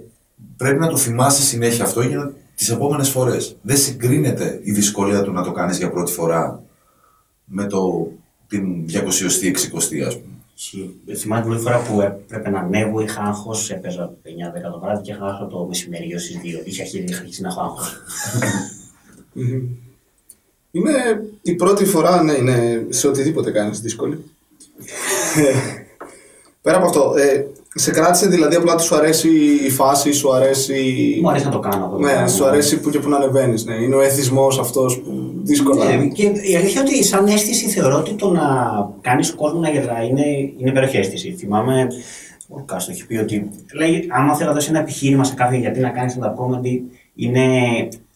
[0.56, 3.56] πρέπει να το θυμάσαι συνέχεια αυτό για να, τις επόμενες φορές.
[3.62, 6.62] Δεν συγκρίνεται η δυσκολία του να το κάνεις για πρώτη φορά
[7.44, 8.12] με το,
[8.48, 10.35] την 200η, 60η ας πούμε.
[10.56, 10.94] Ισχύει.
[11.16, 15.12] Θυμάμαι την πρώτη φορά που έπρεπε να ανέβω, είχα άγχος, έπαιζα 9-10 το βράδυ και
[15.12, 16.66] είχα άγχος το μεσημεριό στι 2.
[16.66, 17.96] Είχε αρχίσει, είχα αρχίσει να έχω άγχος.
[20.70, 20.92] Είναι
[21.42, 24.24] η πρώτη φορά, ναι, είναι σε οτιδήποτε κάνεις δύσκολη.
[25.36, 25.54] Ε,
[26.62, 29.28] Πέρα από αυτό, ε, σε κράτησε δηλαδή απλά ότι σου αρέσει
[29.66, 31.18] η φάση, σου αρέσει...
[31.22, 31.96] Μου αρέσει να το κάνω αυτό.
[31.96, 32.28] το Ναι, πράγμα.
[32.28, 33.74] σου αρέσει που και που να ανεβαίνεις, ναι.
[33.74, 35.96] Είναι ο εθισμός αυτός που δύσκολα...
[35.96, 38.42] Ναι, και η αλήθεια είναι ότι σαν αίσθηση θεωρώ ότι το να
[39.00, 40.26] κάνεις κόσμο να γελάει είναι,
[40.58, 41.30] είναι υπέροχη αίσθηση.
[41.32, 41.86] Θυμάμαι,
[42.48, 45.80] ο Κάστο έχει πει ότι λέει, άμα θέλω να δώσει ένα επιχείρημα σε κάποιον γιατί
[45.80, 46.80] να κάνεις stand-up comedy,
[47.14, 47.48] είναι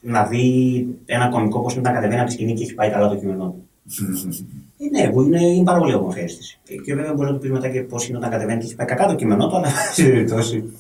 [0.00, 3.08] να δει ένα κωμικό πώς είναι να κατεβαίνει από τη σκηνή και έχει πάει καλά
[3.08, 3.64] το κείμενό του.
[4.82, 6.58] Ε, ναι, που είναι, είναι πάρα πολύ όμορφη αίσθηση.
[6.68, 8.74] Ε, Και βέβαια μπορεί να του πεις μετά και πώς είναι όταν κατεβαίνει και έχει
[8.74, 10.72] πάει κακά το κείμενό του, αλλά σε περιπτώσει.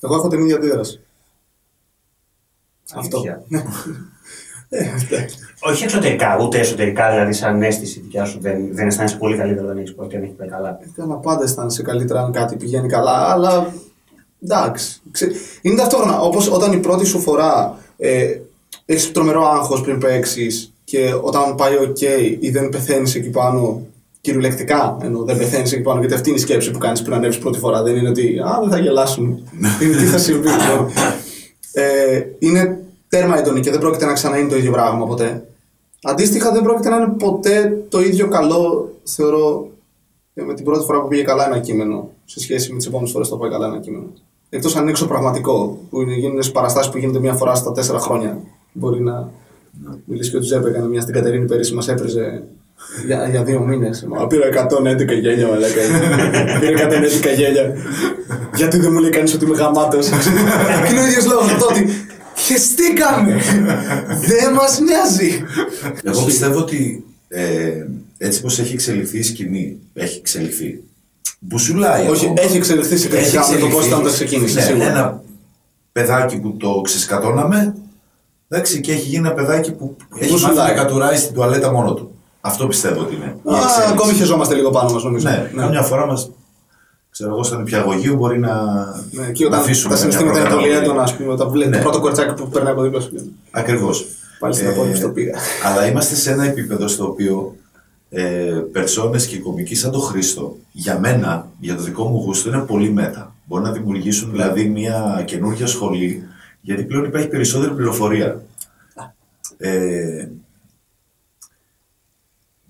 [0.00, 1.00] Εγώ έχω την ίδια αντίδραση.
[2.94, 3.18] Αυτό.
[3.18, 3.42] Αλήθεια.
[4.68, 5.26] Ε, ναι.
[5.66, 9.78] Όχι εξωτερικά, ούτε εσωτερικά, δηλαδή σαν αίσθηση δικιά σου δεν, δεν αισθάνεσαι πολύ καλύτερα όταν
[9.78, 10.78] έχεις πω και αν έχει πάει καλά.
[10.96, 13.72] Καλά, πάντα αισθάνεσαι καλύτερα αν κάτι πηγαίνει καλά, αλλά
[14.42, 15.00] εντάξει.
[15.10, 18.26] Ξε- Είναι ταυτόχρονα όπως όταν η πρώτη σου φορά ε,
[18.86, 22.00] έχεις τρομερό άγχος πριν παίξεις και όταν πάει OK
[22.40, 23.86] ή δεν πεθαίνεις εκεί πάνω,
[24.20, 27.38] Κυριολεκτικά ενώ δεν πεθαίνεις εκεί πάνω, γιατί αυτή είναι η σκέψη που κάνεις πριν ανέβεις
[27.38, 27.82] πρώτη φορά.
[27.82, 29.26] Δεν είναι ότι Α, δεν θα γελάσουν.
[29.82, 30.48] είναι τι θα συμβεί.
[30.48, 30.90] λοιπόν.
[31.72, 35.44] ε, είναι τέρμα έντονη και δεν πρόκειται να ξαναείνει το ίδιο πράγμα ποτέ.
[36.06, 39.68] Αντίστοιχα, δεν πρόκειται να είναι ποτέ το ίδιο καλό, θεωρώ,
[40.34, 43.12] ε, με την πρώτη φορά που πήγε καλά ένα κείμενο σε σχέση με τις επόμενες
[43.12, 44.06] φορές που το πάει καλά ένα κείμενο.
[44.48, 48.38] Εκτός αν είναι εξωπραγματικό, που είναι, γίνονται παραστάσεις που γίνονται μία φορά στα τέσσερα χρόνια.
[48.72, 49.30] Μπορεί να
[50.04, 52.42] μιλήσει και ο Τζέπε, έκανε μια στην Κατερίνη πέρυσι, μας έπριζε
[53.06, 54.06] για, για δύο μήνες.
[54.08, 55.80] Μα πήρα 111 γέλια, μαλάκα.
[56.60, 57.74] πήρα 111 γέλια.
[58.54, 61.86] Γιατί δεν μου λέει κανείς ότι είμαι γαμάτος; και είναι ο ίδιος λόγος αυτό ότι
[62.44, 63.40] χεστήκαμε.
[64.26, 65.42] δεν μας νοιάζει.
[66.02, 67.70] Εγώ πιστεύω ότι ε,
[68.18, 70.82] έτσι πως έχει εξελιχθεί η σκηνή, έχει εξελιχθεί.
[71.38, 72.08] Μπουσουλάει.
[72.08, 72.42] Όχι, ακόμα.
[72.42, 73.86] έχει εξελιχθεί σε Έχει με το πώ εξελιχθεί.
[73.86, 74.58] ήταν όταν ξεκίνησε.
[74.60, 74.86] Ναι, σίγουρα.
[74.88, 75.22] ένα
[75.92, 77.74] παιδάκι που το ξεσκατώναμε,
[78.48, 80.56] εντάξει, και έχει γίνει ένα παιδάκι που έχει Μπουσουλάει.
[80.56, 82.10] μάθει να κατουράει στην τουαλέτα μόνο του.
[82.40, 83.24] Αυτό πιστεύω ότι είναι.
[83.24, 83.92] η Α, εξέλιξη.
[83.92, 85.28] ακόμη χεζόμαστε λίγο πάνω μας, νομίζω.
[85.28, 86.30] Ναι, καμιά φορά μας,
[87.14, 88.54] ξέρω εγώ, στον υπηαγωγείο μπορεί να,
[89.10, 90.72] Ναι, και να όταν αφήσουμε τα καμιά συναισθήματα είναι πολύ προκαταβολή.
[90.72, 91.76] έντονα, ας πούμε, όταν βλέπεις Ναι.
[91.76, 93.10] το πρώτο κορτσάκι που περνάει από δίπλα σου.
[93.50, 94.06] Ακριβώς.
[94.38, 95.38] Πάλι στην απόλυψη το πήγα.
[95.64, 97.56] Αλλά είμαστε σε ένα επίπεδο στο οποίο
[98.10, 102.58] ε, περσόνες και κομικοί σαν το Χρήστο, για μένα, για το δικό μου γούστο, είναι
[102.60, 103.34] πολύ μέτα.
[103.46, 106.22] Μπορεί να δημιουργήσουν δηλαδή μια καινούργια σχολή,
[106.60, 108.42] γιατί πλέον υπάρχει περισσότερη πληροφορία.
[109.56, 110.28] Ε,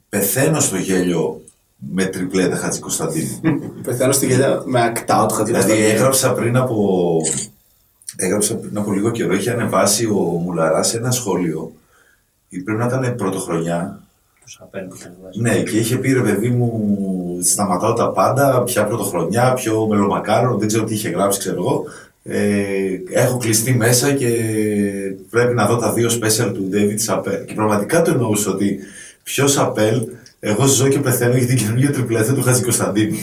[0.09, 1.44] πεθαίνω στο γέλιο
[1.77, 3.41] με τριπλέτα Χατζη Κωνσταντίνου.
[3.83, 7.17] Πεθαίνω στη γελιά με ακτάου του Δηλαδή έγραψα πριν από,
[8.17, 11.73] έγραψα πριν από λίγο καιρό, είχε ανεβάσει ο Μουλαράς σε ένα σχόλιο,
[12.49, 14.01] ή πρέπει να ήταν πρωτοχρονιά,
[14.45, 15.41] Τους απέναντι που ήταν βάζει.
[15.41, 20.69] ναι, και είχε πει ρε παιδί μου, σταματάω τα πάντα, πια πρωτοχρονιά, πιο μελομακάρο, δεν
[20.69, 21.85] ξέρω τι είχε γράψει, ξέρω εγώ.
[22.27, 24.31] Ε, έχω κλειστεί μέσα και
[25.31, 27.45] πρέπει να δω τα δύο special του David Chappelle.
[27.47, 28.79] Και πραγματικά το εννοούσα ότι
[29.23, 30.03] πιο Chappelle,
[30.47, 33.17] εγώ ζω και πεθαίνω για την καινούργια τριπλέτα του Χατζη Κωνσταντίνου.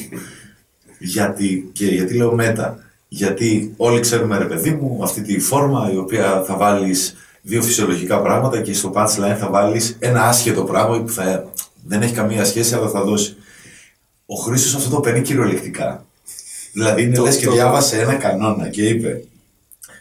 [0.99, 2.79] γιατί, και γιατί λέω μέτα.
[3.07, 8.21] Γιατί όλοι ξέρουμε ρε παιδί μου αυτή τη φόρμα η οποία θα βάλεις δύο φυσιολογικά
[8.21, 11.51] πράγματα και στο punchline θα βάλεις ένα άσχετο πράγμα που θα,
[11.85, 13.35] δεν έχει καμία σχέση αλλά θα δώσει.
[14.25, 16.05] Ο Χρήστος αυτό το παίρνει κυριολεκτικά.
[16.73, 19.23] Δηλαδή είναι Το- λες και το- διάβασε ένα κανόνα και είπε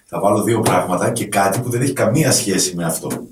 [0.07, 3.27] θα βάλω δύο πράγματα και κάτι που δεν έχει καμία σχέση με αυτό.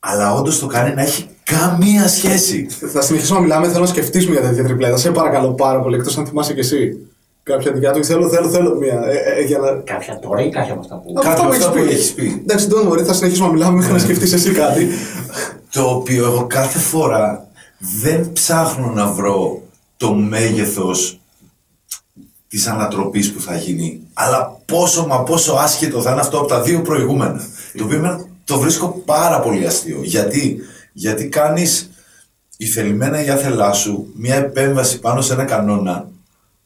[0.00, 2.66] Αλλά όντως το κάνει να έχει καμία σχέση.
[2.92, 3.68] Θα συνεχίσουμε να μιλάμε.
[3.68, 4.96] Θέλω να σκεφτήσουμε για τέτοια τριπλέτα.
[4.96, 6.96] Σε παρακαλώ πάρα πολύ, εκτός αν θυμάσαι κι εσύ.
[7.42, 8.04] Κάποια δικιά του.
[8.04, 9.02] Θέλω, θέλω, θέλω μία.
[9.06, 9.70] Ε, ε, για να...
[9.70, 11.14] Κάποια τώρα ή κάποια από αυτά που.
[11.16, 11.92] Αυτό Κάποια μου αυτά έχεις που πει.
[11.92, 12.40] έχεις πει.
[12.42, 14.86] Εντάξει, don't worry, θα συνεχίσουμε να μιλάμε μέχρι να σκεφτείς εσύ κάτι.
[15.70, 17.46] Το οποίο εγώ κάθε φορά
[18.02, 19.62] δεν ψάχνω να βρω
[19.96, 21.20] το μέγεθος
[22.48, 24.00] της ανατροπής που θα γίνει.
[24.12, 27.40] Αλλά πόσο μα πόσο άσχετο θα είναι αυτό από τα δύο προηγούμενα.
[27.78, 29.98] Το οποίο εμένα το βρίσκω πάρα πολύ αστείο.
[30.02, 30.60] Γιατί,
[30.92, 31.90] Γιατί κάνεις
[32.56, 36.08] ηθελημένα ή άθελά σου μια επέμβαση πάνω σε ένα κανόνα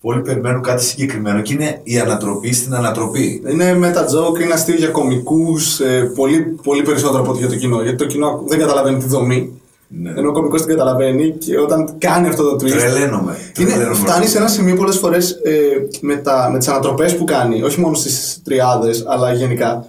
[0.00, 3.42] που όλοι περιμένουν κάτι συγκεκριμένο και είναι η ανατροπή στην ανατροπή.
[3.50, 5.80] Είναι meta joke, είναι αστείο για κομικούς,
[6.14, 7.82] πολύ, πολύ περισσότερο από ότι για το κοινό.
[7.82, 9.60] Γιατί το κοινό δεν καταλαβαίνει τη δομή.
[9.88, 10.10] Ναι.
[10.10, 12.70] Ενώ ο κομικός την καταλαβαίνει και όταν κάνει αυτό το twist.
[12.70, 13.36] Τρελαίνομαι.
[13.58, 13.94] Είναι, Τρελαίνομαι.
[13.96, 17.80] φτάνει σε ένα σημείο πολλές φορές ε, με, τα, με τις ανατροπές που κάνει, όχι
[17.80, 19.86] μόνο στις τριάδες, αλλά γενικά,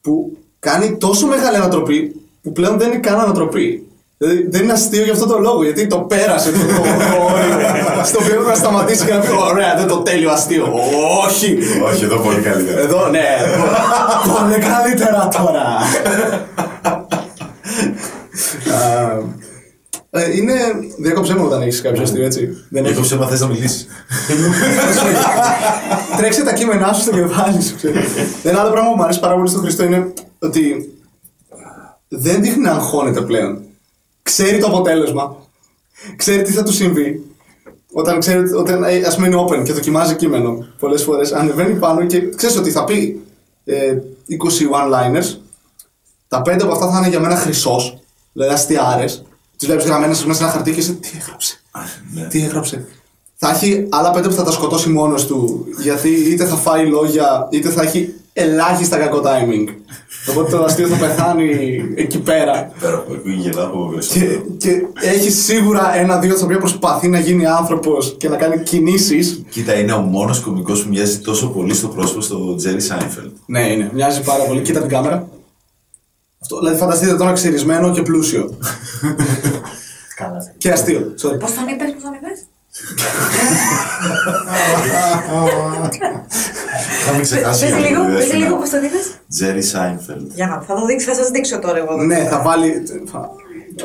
[0.00, 0.36] που
[0.68, 3.86] κάνει τόσο μεγάλη ανατροπή που πλέον δεν είναι καν ανατροπή.
[4.18, 8.04] Δηλαδή δεν είναι αστείο για αυτό το λόγο, γιατί το πέρασε το, το, το όριο.
[8.04, 10.72] στο οποίο έπρεπε να σταματήσει και να πει: Ωραία, δεν το τέλειο αστείο.
[11.26, 11.58] Όχι!
[11.92, 12.80] Όχι, εδώ πολύ καλύτερα.
[12.80, 13.26] Εδώ, ναι,
[14.34, 15.64] πολύ καλύτερα τώρα.
[20.10, 20.52] Α, ε, είναι.
[20.98, 22.48] Διακόψε με όταν έχεις κάποιο αστείο, έτσι.
[22.70, 23.02] Δεν Έχω έχει.
[23.02, 23.86] ψέμα θες να μιλήσεις.
[26.16, 27.76] Τρέξε τα κείμενά σου στο κεφάλι σου.
[27.76, 28.08] ξέρεις.
[28.42, 30.92] Ένα άλλο πράγμα που μου αρέσει πάρα πολύ στον Χριστό είναι ότι
[32.08, 33.62] δεν δείχνει να αγχώνεται πλέον.
[34.22, 35.36] Ξέρει το αποτέλεσμα.
[36.16, 37.24] Ξέρει τι θα του συμβεί.
[37.92, 42.06] Όταν ξέρει, όταν ε, ας πούμε είναι open και δοκιμάζει κείμενο πολλές φορές, ανεβαίνει πάνω
[42.06, 43.22] και ξέρεις ότι θα πει
[43.64, 43.96] ε,
[44.28, 44.34] 20
[44.80, 45.36] one-liners.
[46.28, 47.98] Τα πέντε από αυτά θα είναι για μένα χρυσός,
[48.32, 49.24] δηλαδή αστιάρες.
[49.56, 51.60] Τις βλέπεις γραμμένες μέσα σε ένα χαρτί και είσαι τι έγραψε;
[52.14, 52.26] Ναι.
[52.26, 52.86] Τι έγραψε;
[53.36, 55.66] Θα έχει άλλα πέντε που θα τα σκοτώσει μόνος του.
[55.80, 59.68] Γιατί είτε θα φάει λόγια, είτε θα έχει ελάχιστα κακό timing.
[60.30, 61.50] Οπότε το αστείο θα πεθάνει
[61.94, 62.72] εκεί πέρα.
[62.80, 64.08] Πέρα από εκεί γελάω από βέβαια.
[64.08, 69.42] Και, και έχει σίγουρα ένα-δύο τα οποία προσπαθεί να γίνει άνθρωπος και να κάνει κινήσεις.
[69.50, 73.30] Κοίτα, είναι ο μόνος κωμικός που μοιάζει τόσο πολύ στο πρόσωπο στο Τζέρι Σάινφελντ.
[73.46, 73.90] Ναι, είναι.
[73.92, 74.60] Μοιάζει πάρα πολύ.
[74.60, 75.28] Κοίτα την κάμερα.
[76.42, 78.58] Αυτό, δηλαδή φανταστείτε τον ξυρισμένο και πλούσιο.
[80.16, 80.54] Καλά.
[80.58, 81.14] και αστείο.
[81.22, 81.38] Sorry.
[81.38, 82.38] Πώς τον είπες, πώς τον είπες;
[87.06, 87.64] Θα μην ξεχάσει.
[87.70, 88.96] Πες λίγο, πες λίγο πώς τον είπε.
[89.30, 90.30] Τζέρι Σάινφελντ.
[90.34, 91.92] Για να θα το δείξω, θα σας δείξω τώρα εγώ.
[91.92, 92.28] εδώ ναι, πέρα.
[92.28, 92.82] θα βάλει.
[93.12, 93.30] θα-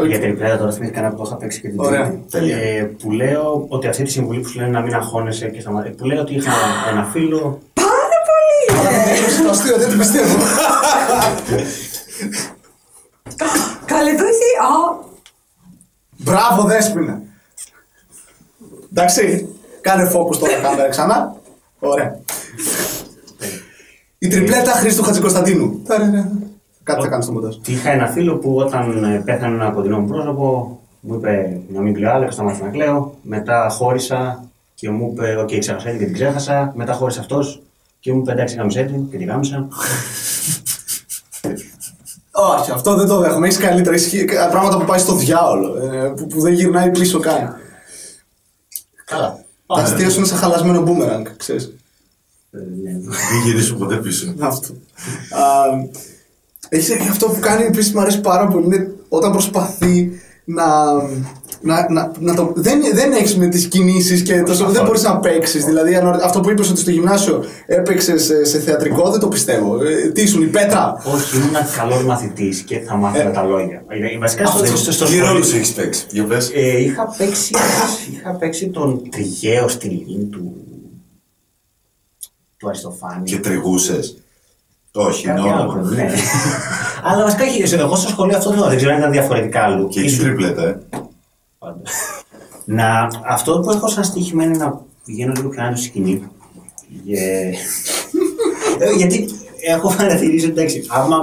[0.08, 2.04] Για την πλέον τώρα θυμήθηκα ένα που το είχα παίξει και την Ωραία.
[2.06, 2.26] Τρίτη.
[2.30, 2.58] Τέλεια.
[2.58, 5.93] Ε, που λέω ότι αυτή τη συμβουλή που σου λένε να μην αγχώνεσαι και σταματήσει.
[5.95, 6.52] Που λέω ότι είχα
[6.91, 7.60] ένα φίλο.
[7.73, 8.88] Πάρα πολύ!
[9.34, 10.36] Είναι το αστείο, δεν το πιστεύω.
[13.86, 14.50] Καλέ το εσύ.
[14.67, 15.06] Α,
[16.17, 17.21] Μπράβο, Δέσποινα.
[19.02, 19.48] Εντάξει,
[19.82, 21.36] κάνε focus τώρα κάμερα ξανά.
[21.80, 22.20] Ωραία.
[24.18, 25.82] Η τριπλέτα Χρήστου Χατζικοσταντίνου.
[26.84, 27.56] Κάτι θα κάνει στο μοντάζ.
[27.62, 31.82] Και είχα ένα φίλο που όταν ε, πέθανε ένα κοντινό μου πρόσωπο μου είπε να
[31.82, 33.16] μην κλαίω άλλο και σταμάτησα να κλαίω.
[33.22, 34.44] Μετά χώρισα
[34.76, 36.72] και μου είπε: Οκ, ξέχασα την και την ξέχασα.
[36.76, 37.62] Μετά χώρισε αυτός
[38.00, 39.67] και μου είπε: Εντάξει, γάμησέ την και τη γάμησα.
[42.32, 43.48] Όχι, αυτό δεν το δέχομαι.
[43.48, 43.96] Έχεις καλύτερα.
[43.96, 45.76] Ισχύει πράγματα που πάει στο διάολο.
[45.78, 47.56] ε, Που, που δεν γυρνάει πίσω καν.
[49.08, 49.46] Καλά.
[49.67, 51.74] Τα αστεία σου είναι σαν χαλασμένο boomerang, ξέρεις.
[52.52, 52.91] Ε, ναι.
[52.91, 54.34] Μην γυρίσω ποτέ πίσω.
[54.39, 54.74] Αυτό.
[55.30, 55.43] Α,
[56.70, 60.12] Έχεις αυτό που κάνει επίσης μου αρέσει πάρα πολύ είναι όταν προσπαθεί
[60.46, 60.65] να.
[61.62, 65.17] Να, να, να το, δεν δεν έχεις με τις κινήσεις και τόσο, δεν μπορείς να
[65.20, 65.65] παίξεις.
[65.65, 69.84] Δηλαδή, αν, αυτό που είπες ότι στο γυμνάσιο έπαιξες σε, σε θεατρικό, δεν το πιστεύω.
[69.84, 73.84] Ε, τι ήσουν, η πέτρα; Όχι, ήμουν καλός μαθητής και θα μάθαινα τα λόγια.
[73.88, 76.52] Ε, Βασικά στο, στο, στο, στο Τι σχολείο- ρόλους έχεις παίξει, για πες.
[76.54, 77.52] Ε, είχα, παίξει,
[78.12, 80.54] είχα παίξει τον τριγαίο στη λίμνη του,
[82.58, 83.24] του Αριστοφάνη.
[83.24, 84.17] Και τριγούσες.
[84.93, 85.89] Όχι, είναι Κάτι άλλο, όνομα.
[85.89, 86.12] ναι.
[87.04, 89.88] Αλλά βασικά είχε- εγώ στο σχολείο αυτό δεν, δεν ξέρω αν ήταν διαφορετικά αλλού.
[89.88, 90.78] Και έχεις Ίσως- τριπλέτα, ε.
[91.67, 91.82] Πάντα.
[92.65, 96.27] να, αυτό που έχω σαν στοίχημα είναι να πηγαίνω λίγο πιο άνω στη σκηνή.
[97.10, 97.51] Ε,
[98.86, 99.27] ε, γιατί
[99.67, 101.17] έχω παρατηρήσει ότι εντάξει, άμα.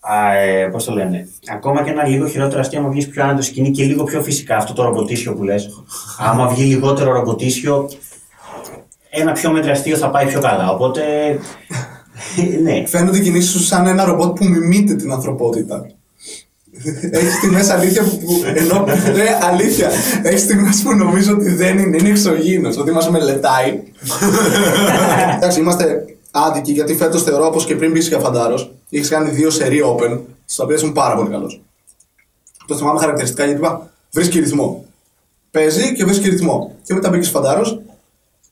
[0.00, 3.40] Α, ε, Πώς το λένε, ακόμα και ένα λίγο χειρότερο αστείο, άμα βγεις πιο άνω
[3.40, 5.68] στη σκηνή και λίγο πιο φυσικά αυτό το ρομποτίσιο που λες.
[6.18, 7.88] άμα βγει λιγότερο ρομποτίσιο,
[9.10, 10.70] ένα πιο μέτρο αστείο θα πάει πιο καλά.
[10.70, 11.02] Οπότε.
[12.62, 12.86] ναι.
[12.86, 15.86] Φαίνονται οι κινήσεις σου σαν ένα ρομπότ που μιμείται την ανθρωπότητα.
[17.10, 18.18] Έχεις στιγμέ αλήθεια που.
[18.18, 19.90] που- Ενώ ρε, αλήθεια.
[20.22, 23.82] Έχεις στιγμέ που νομίζω ότι δεν είναι, είναι εξωγήινος, ότι μας μελετάει.
[25.36, 29.50] Εντάξει, είμαστε άδικοι γιατί φέτος θεωρώ όπως και πριν μπεις για φαντάρο, έχει κάνει δύο
[29.50, 31.62] σερή open, στα οποία ήσουν πάρα πολύ καλός.
[32.66, 34.84] Το θυμάμαι χαρακτηριστικά γιατί είπα βρίσκει ρυθμό.
[35.50, 36.74] Παίζει και βρίσκει ρυθμό.
[36.82, 37.80] Και μετά μπήκες φαντάρος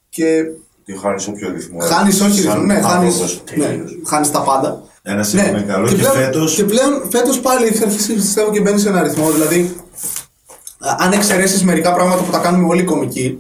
[0.09, 0.45] και
[0.85, 1.79] Τι χάνεις όποιο ρυθμό.
[1.81, 2.63] χάνεις όχι ρυθμό.
[2.63, 3.43] Ναι, χάνει άνθρωπος.
[3.57, 4.83] ναι, χάνεις τα πάντα.
[5.03, 6.55] Ένα είναι καλό και, πλέον, φέτος...
[6.55, 9.31] Και πλέον φέτος πάλι έχει αρχίσει πιστεύω και μπαίνει σε ένα ρυθμό.
[9.31, 9.77] Δηλαδή,
[10.79, 13.39] α, αν εξαιρέσεις μερικά πράγματα που τα κάνουμε όλοι οι κομικοί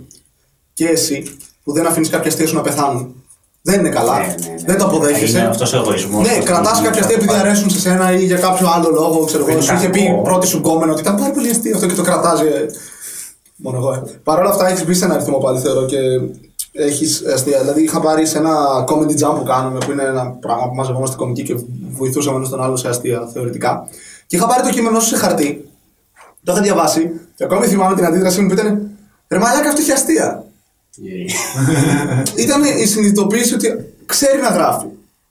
[0.73, 3.14] και εσύ, που δεν αφήνεις κάποια αστεία σου να πεθάνουν,
[3.62, 4.18] δεν είναι καλά.
[4.18, 4.62] Ναι, ναι, ναι.
[4.66, 5.38] Δεν το αποδέχεσαι.
[5.38, 6.27] Είναι αυτός ο εγωισμός.
[6.29, 9.25] Ναι, κρατάς κάποια αστεία επειδή αρέσουν σε σένα ή για κάποιο άλλο λόγο.
[9.25, 10.23] Ξέρω εγώ, Είναι σου είχε πει κακό.
[10.23, 12.40] πρώτη σου γκόμενο ότι ήταν πάρα πολύ αστείο αυτό και το κρατάς.
[13.57, 13.92] Μόνο εγώ.
[13.92, 14.03] ε.
[14.23, 15.96] Παρ' όλα αυτά έχεις μπει σε ένα ρυθμό πάλι θεωρώ και
[16.73, 17.61] έχεις αστεία.
[17.61, 21.17] Δηλαδή είχα πάρει σε ένα comedy jump που κάνουμε που είναι ένα πράγμα που μαζευόμαστε
[21.17, 21.57] κομικοί και
[21.91, 23.89] βοηθούσαμε ένα τον άλλο σε αστεία θεωρητικά.
[24.27, 25.69] Και είχα πάρει το κείμενό σου σε χαρτί.
[26.45, 28.91] Το είχα διαβάσει και ακόμη θυμάμαι την αντίδρασή μου που ήταν
[29.29, 30.45] Ρε μαλάκα αυτό έχει αστεία.
[32.37, 34.87] Ε, Ήταν η συνειδητοποίηση ότι ξέρει να γράφει.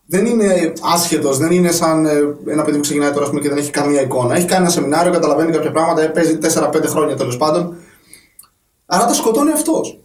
[0.06, 2.12] Δεν είναι άσχετος, δεν είναι σαν ε,
[2.52, 4.36] ένα παιδί που ξεκινάει τώρα ας πούμε, και δεν έχει καμία εικόνα.
[4.36, 7.76] Έχει κάνει ένα σεμινάριο, καταλαβαίνει κάποια πράγματα, ε, παίζει 4-5 χρόνια τέλος πάντων.
[8.86, 10.00] Άρα τα σκοτώνει αυτός.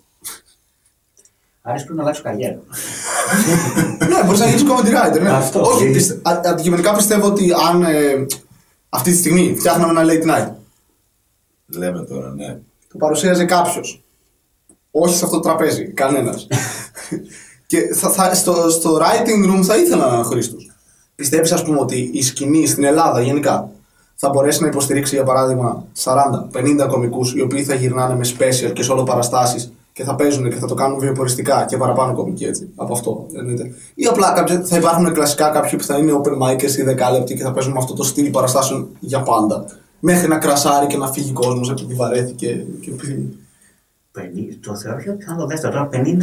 [1.66, 2.58] Άρης πρέπει να αλλάξει καριέρα.
[4.08, 5.20] ναι, μπορείς να γίνεις comedy writer.
[5.20, 5.30] Ναι.
[5.30, 5.60] Αυτό.
[5.60, 8.26] Όχι, Ε, πιστε- α- αντικειμενικά πιστεύω ότι αν ε,
[8.88, 10.52] αυτή τη στιγμή φτιάχναμε ένα late night,
[11.66, 12.58] Λέμε τώρα, ναι.
[12.92, 14.02] το παρουσίαζε κάποιος.
[14.90, 16.46] Όχι σε αυτό το τραπέζι, κανένας.
[17.66, 20.56] και θα, θα, στο, στο writing room θα ήθελα έναν Χρήστο.
[21.14, 23.70] Πιστεύει, ας πούμε, ότι η σκηνή στην Ελλάδα γενικά
[24.14, 28.84] θα μπορέσει να υποστηρίξει για παράδειγμα 40-50 κομικούς οι οποίοι θα γυρνάνε με special και
[28.90, 32.70] solo παραστάσεις και θα παίζουν και θα το κάνουν βιοποριστικά και παραπάνω κομικοί έτσι.
[32.76, 33.72] Από αυτό εννοείται.
[33.94, 37.42] Ή απλά κάποια, θα υπάρχουν κλασικά κάποιοι που θα είναι open micers ή δεκάλεπτοι και
[37.42, 39.64] θα παίζουν με αυτό το στυλ παραστάσεων για πάντα.
[40.00, 43.38] Μέχρι να κρασάρει και να φύγει κόσμος επειδή βαρέθηκε και επειδή
[44.18, 44.20] 50,
[44.60, 45.72] το θεωρώ πιο πιθανό το δεύτερο.
[45.72, 46.18] Τώρα 50,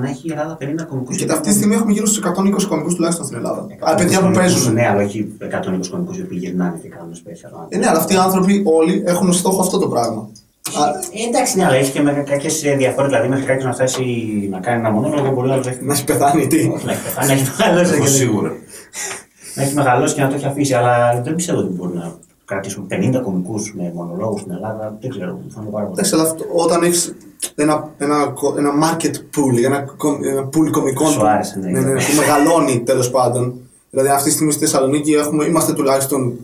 [0.00, 1.16] να έχει η Ελλάδα 50 κομικούς.
[1.16, 3.66] Και αυτή τη στιγμή έχουμε γύρω στους 120 κομικούς τουλάχιστον στην Ελλάδα.
[3.80, 4.72] Α, παιδιά που παίζουν.
[4.72, 7.66] Ναι, αλλά όχι 120 κομικούς οι οποίοι γυρνάνε και κάνουν special.
[7.68, 10.28] Ε, ναι, αλλά αυτοί οι άνθρωποι όλοι έχουν στόχο αυτό το πράγμα.
[10.76, 12.00] Α, Ε, εντάξει, ναι, αλλά έχει και
[12.32, 13.10] κάποιες διαφορές.
[13.10, 14.02] Δηλαδή, μέχρι κάποιο να φτάσει
[14.50, 17.32] να κάνει ένα μονόλογο, μπορεί άλλο έχει να έχει πεθάνει τι; να έχει πεθάνει, να
[17.32, 17.94] έχει μεγαλώσει.
[17.94, 18.52] Εγώ και- σίγουρα.
[19.54, 20.74] Να έχει μεγαλώσει και να το έχει αφήσει.
[20.74, 24.96] Αλλά δεν πιστεύω ότι μπορεί να κρατήσουν 50 κομικούς με μονολόγους στην Ελλάδα.
[25.00, 25.94] Δεν ξέρω, θα είναι πάρα πολύ.
[25.98, 27.14] Εντάξει, αλλά αυτό- όταν έχεις
[27.54, 31.70] ένα, ένα, κο- ένα market pool, ένα, κο- ένα pool κομικών Σου που, άρεσε, ναι.
[31.70, 33.60] ναι, ναι, που μεγαλώνει τέλος πάντων.
[33.90, 36.38] Δηλαδή, αυτή τη στιγμή στη Θεσσαλονίκη έχουμε, είμαστε τουλάχιστον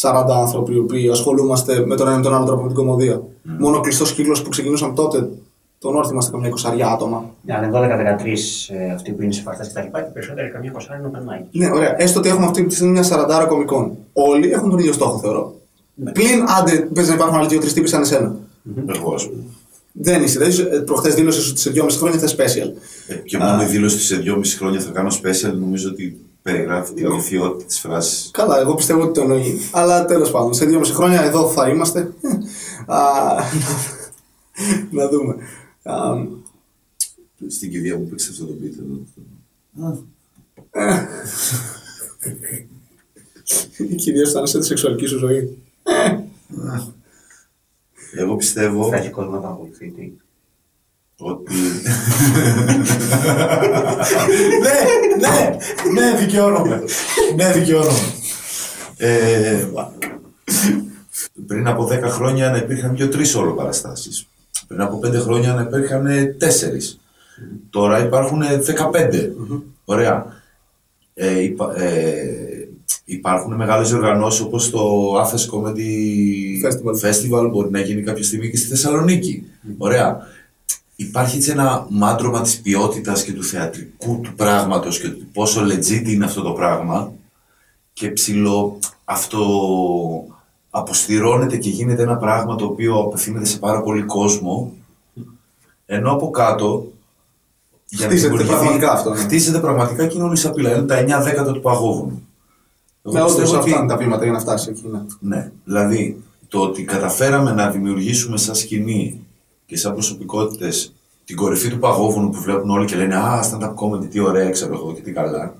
[0.00, 3.22] 40 άνθρωποι οι οποίοι ασχολούμαστε με τον ένα ή τον άλλο τρόπο με την κομμωδία.
[3.42, 5.28] Μόνο ο κλειστός κύκλος που ξεκινούσαμε τότε,
[5.78, 7.30] τον όρθι είμαστε καμιά 20 άτομα.
[7.42, 7.70] Ναι, αλλά
[8.20, 8.26] 12-13
[8.68, 11.18] ε, αυτοί που είναι σε φαρτά και τα λοιπά και περισσότεροι καμιά κοσάρι είναι open
[11.32, 11.46] mic.
[11.50, 12.02] Ναι, ωραία.
[12.02, 13.04] Έστω ότι έχουμε αυτή τη στιγμή μια
[13.44, 13.96] 40 κομικών.
[14.12, 15.54] Όλοι έχουν τον ίδιο στόχο, θεωρώ.
[16.12, 18.34] Πλην άντε παίζει να υπάρχουν άλλοι δύο-τρει τύποι σαν εσένα.
[18.94, 19.42] Εγώ, ας πούμε.
[19.92, 20.38] Δεν είσαι.
[20.38, 22.68] Δηλαδή, προχθές δήλωσες ότι σε 2,5 χρόνια θα είσαι special.
[23.08, 26.92] Ε, Και μόνο η δήλωση ότι σε δυόμιση χρόνια θα κάνω special νομίζω ότι περιγράφει
[26.94, 28.30] την ηφιότητα της φράσης.
[28.32, 29.60] Καλά, εγώ πιστεύω ότι το εννοεί.
[29.72, 32.12] Αλλά τέλος πάντων, σε 2,5 χρόνια εδώ θα είμαστε.
[32.86, 32.98] Α,
[34.90, 35.36] να δούμε.
[35.82, 35.94] Α,
[37.48, 40.06] Στην κηδεία μου παίξτε αυτό το beat εδώ.
[43.96, 45.58] Κυρίω θα είναι σε τη σεξουαλική σου ζωή.
[48.14, 50.18] Εγώ πιστεύω Θα έχει κόσμο να παρακολουθεί.
[51.22, 51.28] Τι.
[51.30, 51.54] ότι.
[54.62, 54.78] ναι,
[55.28, 55.56] ναι,
[56.00, 56.82] ναι, δικαιώνομαι.
[57.36, 57.98] Ναι, δικαιώνομαι.
[58.96, 59.66] Ε,
[61.46, 64.26] πριν από 10 χρόνια να υπήρχαν δύο-τρει όλο παραστάσει.
[64.66, 66.06] Πριν από 5 χρόνια να υπήρχαν
[66.40, 66.46] 4.
[67.70, 68.46] Τώρα υπάρχουν 15.
[69.84, 70.40] Ωραία.
[71.14, 72.68] Ε, υπα- ε,
[73.04, 75.90] υπάρχουν μεγάλες οργανώσεις όπως το Athens Comedy
[76.64, 76.94] Festival.
[77.08, 79.44] Festival μπορεί να γίνει κάποια στιγμή και στη Θεσσαλονίκη.
[79.78, 80.26] Ωραία.
[81.08, 86.02] Υπάρχει έτσι ένα μάντρωμα της ποιότητας και του θεατρικού του πράγματος και του πόσο legit
[86.06, 87.12] είναι αυτό το πράγμα
[87.92, 89.46] και ψηλό αυτό
[90.70, 94.72] αποστηρώνεται και γίνεται ένα πράγμα το οποίο απευθύνεται σε πάρα πολύ κόσμο
[95.86, 96.86] ενώ από κάτω
[97.88, 99.16] για να Χτίζεται δημιουργηθεί- πραγματικά αυτό, ναι.
[99.20, 100.70] Χτίζεται πραγματικά και είναι όλη σαπίλα.
[100.76, 102.26] Είναι τα 9 δέκατα του παγόβουνου.
[103.02, 104.82] Εγώ Ναι, όντω πιστεύω αυτά ότι- είναι τα βήματα για να φτάσει εκεί.
[104.92, 105.00] Ναι.
[105.20, 109.20] ναι, δηλαδή το ότι καταφέραμε να δημιουργήσουμε σαν σκηνή
[109.72, 110.92] και σαν προσωπικότητες
[111.24, 114.74] την κορυφή του παγόβουνου που βλέπουν όλοι και λένε Α, stand-up comedy, τι ωραία, ξέρω
[114.74, 115.54] εγώ και τι καλά,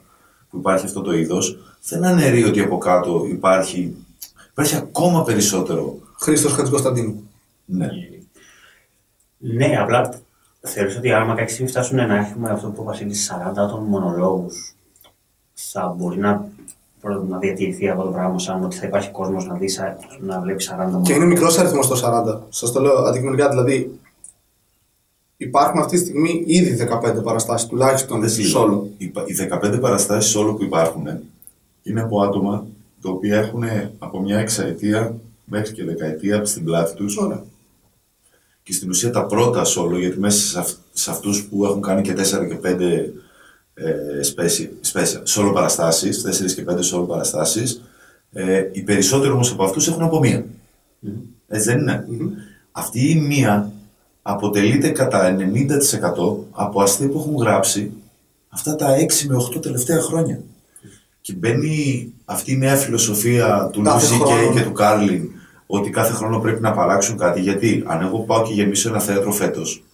[0.50, 3.96] που υπάρχει αυτό το είδος, δεν αναιρεί ότι από κάτω υπάρχει,
[4.50, 5.94] υπάρχει ακόμα περισσότερο.
[6.20, 7.30] Χρήστος Χατζικοσταντίνου.
[7.64, 7.88] Ναι.
[9.38, 10.14] Ναι, απλά
[10.60, 14.74] θεωρείς ότι άμα κάποια στιγμή φτάσουν να έχουμε αυτό που είπα είναι 40 άτομα μονολόγους,
[15.54, 16.48] θα μπορεί να,
[17.00, 20.40] πρώτον, να διατηρηθεί αυτό το πράγμα σαν ότι θα υπάρχει κόσμος να, δει, σα- να
[20.40, 21.08] βλέπει 40 μονολόγους.
[21.08, 22.40] Και είναι μικρός αριθμός το 40.
[22.48, 24.00] Σας το λέω αντικειμενικά, δηλαδή.
[25.42, 26.86] Υπάρχουν αυτή τη στιγμή ήδη
[27.18, 28.82] 15 παραστάσεις τουλάχιστον Δεν στη λέω.
[28.82, 28.94] solo.
[28.98, 29.34] Οι, πα- οι
[29.74, 31.06] 15 παραστάσεις όλο που υπάρχουν
[31.82, 32.66] είναι από άτομα
[33.02, 33.64] τα οποία έχουν
[33.98, 37.16] από μια εξαετία μέχρι και δεκαετία στην πλάτη τους.
[37.16, 37.44] Ωραία.
[38.62, 42.02] Και στην ουσία τα πρώτα solo, γιατί μέσα σε, αυ- σε αυτούς που έχουν κάνει
[42.02, 42.16] και 4
[42.48, 43.12] και 5
[43.74, 47.82] ε, special, special, solo παραστάσεις, 4 και 5 solo παραστάσεις,
[48.32, 50.44] ε, οι περισσότεροι όμως από αυτούς έχουν από μία.
[51.48, 52.06] Έτσι δεν ειναι
[52.72, 53.72] Αυτή η μία
[54.22, 55.40] αποτελείται κατά 90%
[56.50, 57.92] από αστεία που έχουν γράψει
[58.48, 60.40] αυτά τα 6 με 8 τελευταία χρόνια.
[61.20, 64.50] Και μπαίνει αυτή η νέα φιλοσοφία του Κάθε Louis χρόνο.
[64.50, 64.54] C.K.
[64.54, 65.30] και του Κάρλιν
[65.66, 67.40] ότι κάθε χρόνο πρέπει να παράξουν κάτι.
[67.40, 69.84] Γιατί αν εγώ πάω και γεμίσω ένα θέατρο φέτος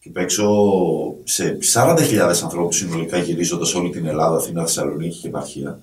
[0.00, 0.48] και παίξω
[1.24, 5.78] σε 40.000 ανθρώπους συνολικά γυρίζοντας όλη την Ελλάδα, Αθήνα, Θεσσαλονίκη και επαρχία,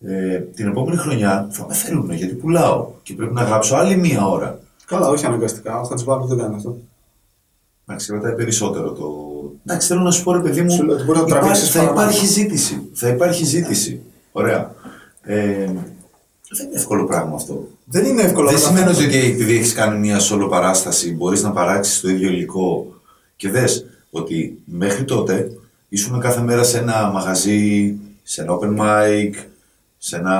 [0.00, 4.26] ε, την επόμενη χρονιά θα με θέλουν γιατί πουλάω και πρέπει να γράψω άλλη μία
[4.26, 4.60] ώρα.
[4.86, 5.80] Καλά, όχι αναγκαστικά.
[5.80, 6.76] Ο Χατζηπάπου δεν κάνει αυτό.
[7.86, 9.06] Εντάξει, κρατάει περισσότερο το.
[9.66, 11.46] Εντάξει, θέλω να σου πω, ρε παιδί μου, Σου λέω ότι μπορεί να το υπάρχει-
[11.48, 12.10] τραβήξεις θα παραπάνω.
[12.10, 12.88] υπάρχει ζήτηση.
[12.92, 14.00] Θα υπάρχει ζήτηση.
[14.32, 14.74] Ωραία.
[15.22, 15.64] Ε,
[16.54, 17.68] δεν είναι εύκολο πράγμα αυτό.
[17.84, 18.46] Δεν είναι εύκολο.
[18.50, 22.28] Δεν αλλά- σημαίνει ότι επειδή έχεις κάνει μια solo παράσταση μπορείς να παράξεις το ίδιο
[22.28, 22.86] υλικό.
[23.36, 25.52] Και δες ότι μέχρι τότε
[25.88, 29.32] ήσουν κάθε μέρα σε ένα μαγαζί, σε ένα open mic,
[30.04, 30.36] σε ένα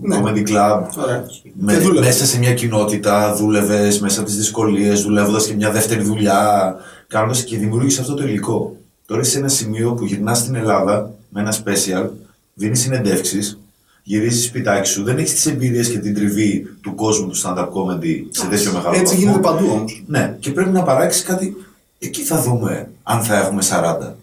[0.00, 0.16] Ναι.
[0.22, 0.82] comedy club.
[1.02, 1.24] Ωραία.
[1.54, 2.06] Με, Και δούλευες.
[2.06, 6.74] μέσα σε μια κοινότητα, δούλευες μέσα από τις δυσκολίες, δουλεύοντας και μια δεύτερη δουλειά,
[7.08, 8.76] κάνοντας και δημιούργησες αυτό το υλικό.
[9.06, 12.08] Τώρα είσαι σε ένα σημείο που γυρνάς στην Ελλάδα με ένα special,
[12.54, 13.58] δίνεις συνεντεύξεις,
[14.02, 18.24] γυρίζεις σπιτάκι σου, δεν έχεις τις εμπειρίες και την τριβή του κόσμου του stand-up comedy
[18.30, 19.20] σε τέτοιο μεγάλο Έτσι βαθμό.
[19.20, 20.04] γίνεται παντού όμως.
[20.06, 21.56] Ναι, και πρέπει να παράξεις κάτι.
[21.98, 24.14] Εκεί θα δούμε αν θα έχουμε 40.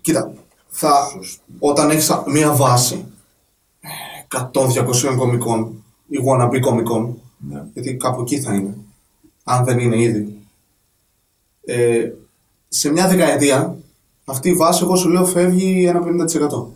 [0.00, 0.32] Κοίτα,
[0.68, 0.90] θα,
[1.58, 3.04] όταν έχεις μία βάση
[4.34, 7.62] 100-200 κομικών ή wannabe κομικών, Ναι.
[7.72, 8.76] γιατί κάπου εκεί θα είναι,
[9.44, 10.38] αν δεν είναι ήδη.
[11.64, 12.10] Ε,
[12.68, 13.76] σε μια δεκαετία,
[14.24, 16.66] αυτή η βάση, εγώ σου λέω, φεύγει ένα 50%.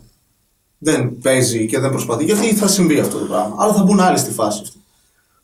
[0.77, 3.55] Δεν παίζει και δεν προσπαθεί, γιατί θα συμβεί αυτό το πράγμα.
[3.59, 4.77] Αλλά θα μπουν άλλοι στη φάση αυτή.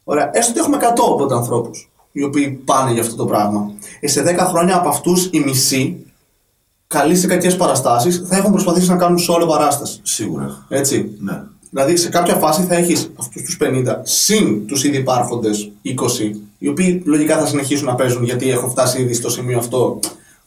[0.04, 3.72] Ωραία, έστω ότι έχουμε 100 οπότε ανθρώπους οι οποίοι πάνε για αυτό το πράγμα.
[4.00, 6.06] Ε, σε 10 χρόνια από αυτούς οι μισοί,
[6.88, 10.00] καλοί σε κακές παραστάσεις, θα έχουν προσπαθήσει να κάνουν σε όλο παράσταση.
[10.04, 10.66] Σίγουρα.
[10.70, 11.18] Έτσι.
[11.20, 11.44] Ναι.
[11.70, 16.68] Δηλαδή σε κάποια φάση θα έχεις αυτούς τους 50 συν τους ήδη υπάρχοντες 20, οι
[16.68, 20.00] οποίοι λογικά θα συνεχίσουν να παίζουν γιατί έχουν φτάσει ήδη στο σημείο αυτό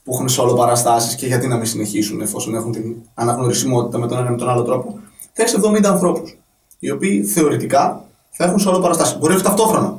[0.04, 4.06] που έχουν σε όλο παραστάσεις και γιατί να μην συνεχίσουν εφόσον έχουν την αναγνωρισιμότητα με
[4.06, 4.98] τον ένα ή με τον άλλο τρόπο.
[5.32, 6.38] Θα έχεις 70 ανθρώπους,
[6.78, 9.18] οι οποίοι θεωρητικά θα έχουν σε όλο παραστάσεις.
[9.18, 9.98] Μπορεί όχι ταυτόχρονα.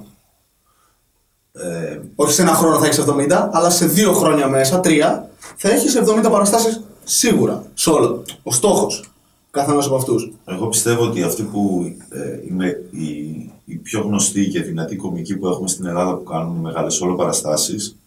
[1.54, 5.70] Ε, Όχι σε ένα χρόνο θα έχεις 70, αλλά σε δύο χρόνια μέσα, τρία, θα
[5.72, 7.64] έχεις 70 παραστάσεις σίγουρα.
[7.74, 8.24] Σε όλο.
[8.44, 8.52] Ο
[9.52, 10.32] στόχο καθένα από αυτούς.
[10.46, 13.10] Εγώ πιστεύω ότι αυτοί που ε, είναι οι,
[13.66, 17.98] οι πιο γνωστοί και δυνατοί κομικοί που έχουμε στην Ελλάδα που κάνουν μεγάλες όλο παραστάσεις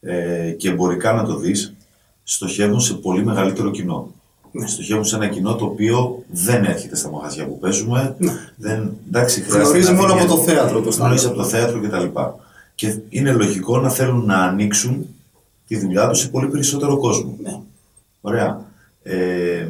[0.00, 1.74] ε, και εμπορικά να το δεις,
[2.22, 4.12] στοχεύουν σε πολύ μεγαλύτερο κοινό.
[4.52, 4.66] Ναι.
[4.66, 8.14] Στοχεύουν σε ένα κοινό το οποίο δεν έρχεται στα μαγαζιά που παίζουμε.
[8.18, 8.32] Ναι.
[8.56, 11.30] Δεν, εντάξει, χρειάζεται Γνωρίζει να μόνο δει από μια- το θέατρο το Γνωρίζει stand-up.
[11.30, 12.18] από το θέατρο κτλ.
[12.74, 15.06] Και είναι λογικό να θέλουν να ανοίξουν
[15.66, 17.36] τη δουλειά τους σε πολύ περισσότερο κόσμο.
[17.42, 17.58] Ναι.
[18.20, 18.64] Ωραία.
[19.02, 19.68] Ε,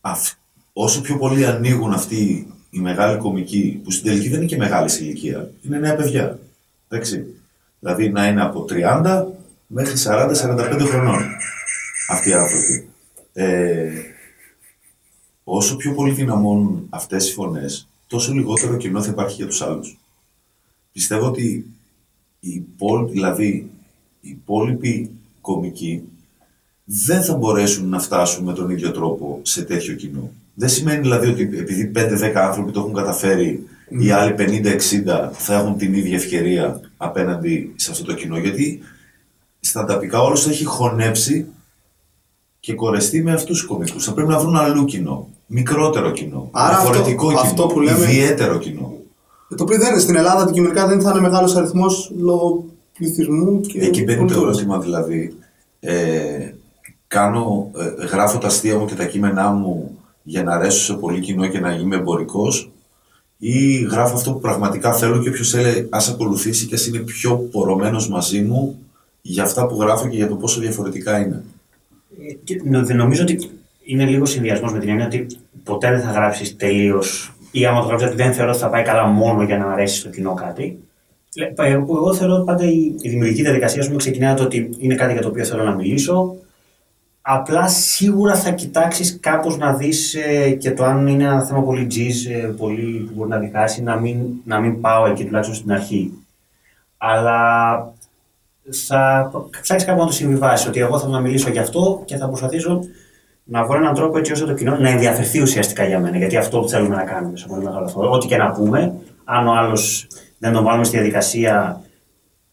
[0.00, 0.36] αυ-
[0.72, 4.92] όσο πιο πολύ ανοίγουν αυτοί οι μεγάλοι κομικοί, που στην τελική δεν είναι και μεγάλης
[4.92, 6.38] σε ηλικία, είναι νέα παιδιά.
[6.88, 7.26] Εντάξει.
[7.78, 9.26] Δηλαδή να είναι από 30
[9.66, 11.22] μέχρι 40-45 χρονών
[12.10, 12.88] αυτοί οι άνθρωποι.
[13.32, 13.92] Ε,
[15.44, 19.98] όσο πιο πολύ δυναμώνουν αυτές οι φωνές, τόσο λιγότερο κοινό θα υπάρχει για τους άλλους.
[20.92, 21.66] Πιστεύω ότι
[22.40, 23.70] οι υπόλοιποι, δηλαδή
[24.20, 26.02] οι υπόλοιποι κομικοί
[26.90, 30.30] δεν θα μπορέσουν να φτάσουν με τον ίδιο τρόπο σε τέτοιο κοινό.
[30.54, 35.76] Δεν σημαίνει δηλαδή ότι επειδή 5-10 άνθρωποι το έχουν καταφέρει, οι άλλοι 50-60 θα έχουν
[35.76, 38.38] την ίδια ευκαιρία απέναντι σε αυτό το κοινό.
[38.38, 38.80] Γιατί
[39.60, 41.46] στα ταπικά όλος έχει χωνέψει
[42.60, 44.04] και κορεστεί με αυτούς τους κομικούς.
[44.04, 45.28] Θα πρέπει να βρουν αλλού κοινό.
[45.46, 46.48] Μικρότερο κοινό.
[46.52, 47.40] Άρα αυτό- διαφορετικό κοινό.
[47.40, 48.92] αυτό που λέμε- Ιδιαίτερο κοινό.
[49.56, 52.64] Το οποίο δεν είναι στην Ελλάδα αντικειμενικά δεν θα είναι μεγάλος αριθμός λόγω
[52.98, 53.80] πληθυσμού και.
[53.80, 54.56] Εκεί μπαίνει το κουλτούρας.
[54.56, 55.36] ερώτημα δηλαδή.
[55.80, 56.52] Ε,
[57.08, 61.20] κάνω, ε, γράφω τα αστεία μου και τα κείμενά μου για να αρέσω σε πολύ
[61.20, 62.70] κοινό και να είμαι εμπορικός,
[63.38, 67.36] ή γράφω αυτό που πραγματικά θέλω και όποιος θέλει ας ακολουθήσει και ας είναι πιο
[67.36, 68.78] πορωμένος μαζί μου
[69.22, 71.42] για αυτά που γράφω και για το πόσο διαφορετικά είναι.
[72.28, 73.50] Ε, και νο- νομίζω ότι
[73.84, 75.26] είναι λίγο συνδυασμός με την έννοια ότι
[75.64, 77.32] ποτέ δεν θα γράψεις τελείως.
[77.50, 79.98] ή άμα το γράψεις ότι δεν θεωρώ ότι θα πάει καλά μόνο για να αρέσει
[79.98, 80.78] στο κοινό κάτι.
[81.36, 84.44] Λε- ε, που Εγώ θεωρώ ότι πάντα η, η δημιουργική διαδικασία σου ξεκινάει από το
[84.46, 86.34] ότι είναι κάτι για το οποίο θέλω να μιλήσω.
[87.30, 91.86] Απλά σίγουρα θα κοιτάξεις κάπως να δεις ε, και το αν είναι ένα θέμα πολύ
[91.86, 95.72] τζιζ, ε, πολύ που μπορεί να διχάσει, να μην, να μην πάω εκεί τουλάχιστον στην
[95.72, 96.12] αρχή.
[96.96, 97.38] Αλλά
[98.86, 100.66] θα ψάξεις κάπου να το συμβιβάσεις.
[100.66, 102.80] Ότι εγώ θέλω να μιλήσω γι' αυτό και θα προσπαθήσω
[103.44, 106.16] να βρω έναν τρόπο έτσι ώστε το κοινό να ενδιαφερθεί ουσιαστικά για μένα.
[106.16, 108.10] Γιατί αυτό που θέλουμε να κάνουμε σε πολύ μεγάλο αυτό.
[108.10, 110.06] Ό,τι και να πούμε, αν ο άλλος
[110.38, 111.80] δεν τον βάλουμε στη διαδικασία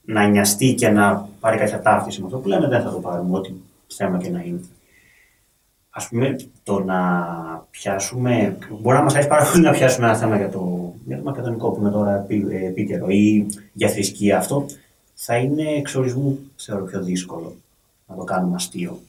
[0.01, 3.37] να νοιαστεί και να πάρει κάποια ταύτιση με αυτό που λέμε, δεν θα το πάρουμε,
[3.37, 3.51] ό,τι
[3.95, 4.59] θέμα και να είναι.
[5.89, 6.99] Α πούμε, το να
[7.71, 8.57] πιάσουμε.
[8.81, 11.69] Μπορεί να μας αρέσει πάρα πολύ να πιάσουμε ένα θέμα για το, για το μακεδονικό
[11.71, 14.37] που είναι τώρα επί- ε, επίκαιρο ή για θρησκεία.
[14.37, 14.65] Αυτό
[15.13, 17.55] θα είναι εξορισμού, θεωρώ, πιο δύσκολο
[18.07, 18.99] να το κάνουμε αστείο.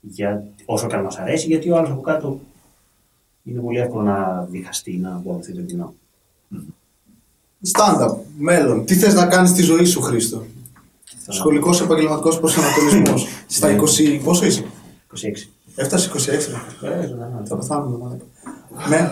[0.00, 2.40] Για, όσο και αν μας αρέσει, γιατί ο άλλος από κάτω
[3.44, 5.94] είναι πολύ εύκολο να διχαστεί, να αποδοθεί το κοινό.
[7.72, 8.84] Stand-up, μέλλον.
[8.84, 10.44] Τι θες να κάνεις στη ζωή σου, Χρήστο;
[11.30, 13.26] Θέλω Σχολικός επαγγελματικός προσανατολισμός.
[13.46, 14.20] Στα 20.
[14.24, 14.64] Πόσο είσαι,
[15.14, 15.48] 26.
[15.76, 16.32] Έφτασες 26.
[17.02, 17.42] Ε, ζωντανά.
[17.44, 18.20] Θα πεθάνουμε, μάλλον.
[18.88, 19.10] Ναι,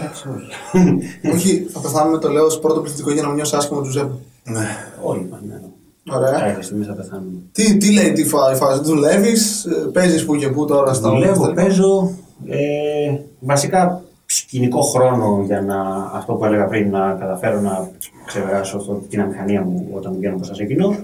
[1.34, 4.20] όχι, θα πεθάνουμε, το λέω ως πρώτο πληθυντικό για να μην νιώσει άσχημα του Ζέμπου.
[4.44, 4.66] Ναι.
[5.02, 5.42] Όλοι πάνε.
[5.46, 6.14] ναι.
[6.16, 6.30] Ωραία.
[6.38, 7.38] Κάποια στιγμή θα πεθάνουμε.
[7.52, 11.52] Τι, τι λέει τι φα- η φάση, δουλεύεις, παίζεις που και που τώρα στα Δουλεύω,
[11.52, 12.10] παίζω.
[12.46, 15.80] Ε, βασικά σκηνικό χρόνο για να,
[16.14, 17.90] αυτό που έλεγα πριν, να καταφέρω να
[18.26, 20.96] ξεπεράσω αυτό, την αμηχανία μου όταν βγαίνω μπροστά σε κοινό.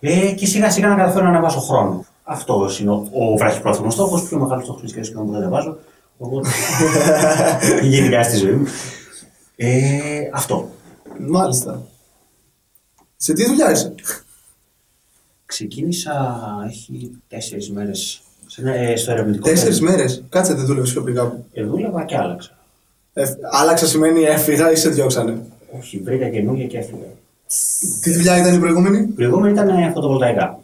[0.00, 2.04] Ε, και σιγά σιγά να καταφέρω να ανεβάσω χρόνο.
[2.22, 4.28] Αυτό είναι ο, ο βραχυπρόθεσμο στόχος.
[4.28, 5.76] Πιο μεγάλος στόχος είναι και που δεν ανεβάζω.
[6.18, 6.48] Οπότε.
[7.82, 8.66] γενικά στη ζωή μου.
[9.56, 9.98] Ε,
[10.32, 10.68] αυτό.
[11.18, 11.82] Μάλιστα.
[13.16, 13.94] Σε τι δουλειά είσαι,
[15.46, 16.36] Ξεκίνησα,
[16.66, 18.22] έχει τέσσερις μέρες
[18.96, 19.48] στο ερευνητικό.
[19.48, 19.94] Τέσσερις κέντρο.
[19.94, 20.24] μέρες.
[20.28, 21.44] Κάτσε, δεν δούλευες πιο πριν κάπου.
[21.52, 22.58] Ε, δούλευα και άλλαξα.
[23.12, 25.42] Ε, άλλαξα σημαίνει έφυγα ή σε διώξανε;
[25.78, 27.06] Όχι, βρήκα καινούργια και έφυγα.
[28.00, 30.58] Τι δουλειά ήταν η προηγούμενη, Η προηγούμενη ήταν ε, φωτοβολταϊκά.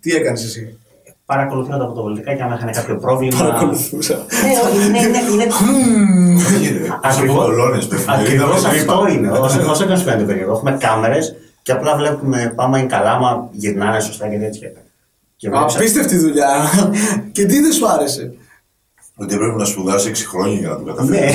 [0.00, 0.78] τι έκανες εσύ;
[1.24, 3.38] Παρακολουθούσα τα φωτοβολταϊκά και άμα είχαν κάποιο πρόβλημα.
[3.38, 4.14] Παρακολουθούσα.
[4.14, 6.86] Ναι, όχι, είναι, είναι, είναι...
[7.02, 7.36] Ακριβώς.
[7.36, 9.28] Κολόνες, Ακριβώς αυτό είναι.
[9.30, 10.52] Όσο, όσο και να σου φαίνεται περίεργο.
[10.52, 14.72] Έχουμε κάμερες και απλά βλέπουμε πάμε είναι καλά, άμα γυρνάνε σωστά και τέτοια.
[15.36, 16.48] Και βλέπεις- Απίστευτη δουλειά.
[17.32, 18.32] και τι δεν σου άρεσε;
[19.16, 21.34] Ότι πρέπει να σπουδάσεις 6 χρόνια για να το καταφέρεις.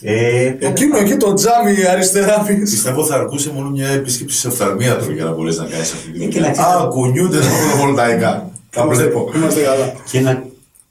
[0.00, 0.10] Ναι.
[0.12, 2.58] ε, Εκείνο εκεί το τζάμι αριστερά πίσω.
[2.60, 6.22] Πιστεύω θα αρκούσε μόνο μια επίσκεψη σε οφθαλμίατρο για να μπορέσει να κάνεις αυτή τη
[6.24, 6.46] Ε, και δουλειά.
[6.46, 8.50] να ξέρεις- Α, κουνιούνται τα φωτοβολταϊκά.
[8.70, 9.30] Τα βλέπω.
[9.34, 9.92] Είμαστε καλά.
[10.10, 10.44] και να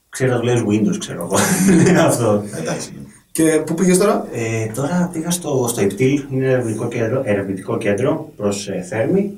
[0.09, 1.35] ξέρει να δουλεύει Windows, ξέρω εγώ.
[2.07, 2.43] αυτό.
[2.57, 2.89] Εντάξει.
[2.95, 3.01] ναι.
[3.31, 8.31] Και πού πήγες τώρα, Ε, τώρα πήγα στο, στο ΙΠΤΙΛ, είναι ερευνητικό κέντρο, ερευνητικό κέντρο
[8.37, 9.31] προς ε, Θέρμη.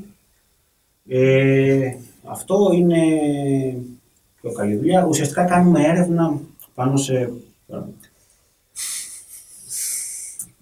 [1.09, 1.91] Ε,
[2.23, 2.97] αυτό είναι
[4.41, 5.05] πιο καλή δουλειά.
[5.09, 6.33] Ουσιαστικά κάνουμε έρευνα
[6.75, 7.31] πάνω σε...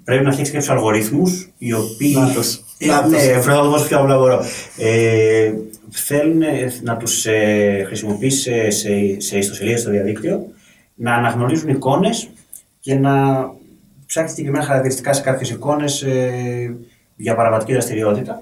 [0.09, 2.13] πρέπει να φτιάξεις κάποιους αλγορίθμους οι οποίοι.
[2.17, 2.63] Νάτος.
[2.77, 3.11] Ε, Νάτος.
[3.11, 4.43] Ναι, πρέπει να το δώσω πιο απλά μπορώ.
[4.77, 5.53] Ε,
[5.89, 10.45] θέλουν ε, να τους ε, χρησιμοποιήσει σε, σε, σε ιστοσελίδε στο διαδίκτυο
[10.95, 12.29] να αναγνωρίζουν εικόνες
[12.79, 13.13] και να
[14.05, 16.75] ψάχνει συγκεκριμένα χαρακτηριστικά σε κάποιες εικόνες ε,
[17.15, 18.41] για παραβατική δραστηριότητα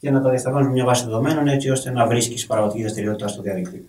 [0.00, 3.42] και να τα διασταυρώνεις με μια βάση δεδομένων έτσι ώστε να βρίσκεις παραβατική δραστηριότητα στο
[3.42, 3.80] διαδίκτυο.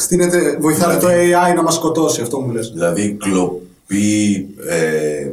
[0.00, 2.70] Στείνεται, βοηθάει το AI να μας σκοτώσει, αυτό μου λες.
[2.70, 5.30] Δηλαδή κλοπή ε,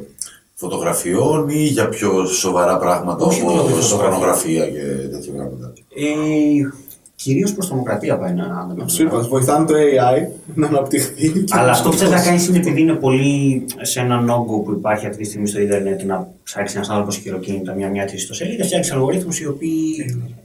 [0.63, 3.99] φωτογραφιών ή για πιο σοβαρά πράγματα Όχι κλοπή όπως φωτογραφιών.
[4.09, 5.73] πορνογραφία και τέτοια πράγματα.
[5.95, 6.69] Ε,
[7.15, 11.29] Κυρίως προς τρομοκρατία πάει να Σου είπα, βοηθάνε το AI να αναπτυχθεί.
[11.29, 12.29] και Αλλά να αυτό που θε να σκοτώσει.
[12.29, 16.03] κάνει είναι επειδή είναι πολύ σε έναν όγκο που υπάρχει αυτή τη στιγμή στο Ιντερνετ
[16.03, 19.95] να ψάξει ένας άνθρωπος χειροκίνητα μια-μια της ιστοσελίδας, φτιάξει αλγορίθμους οι οποίοι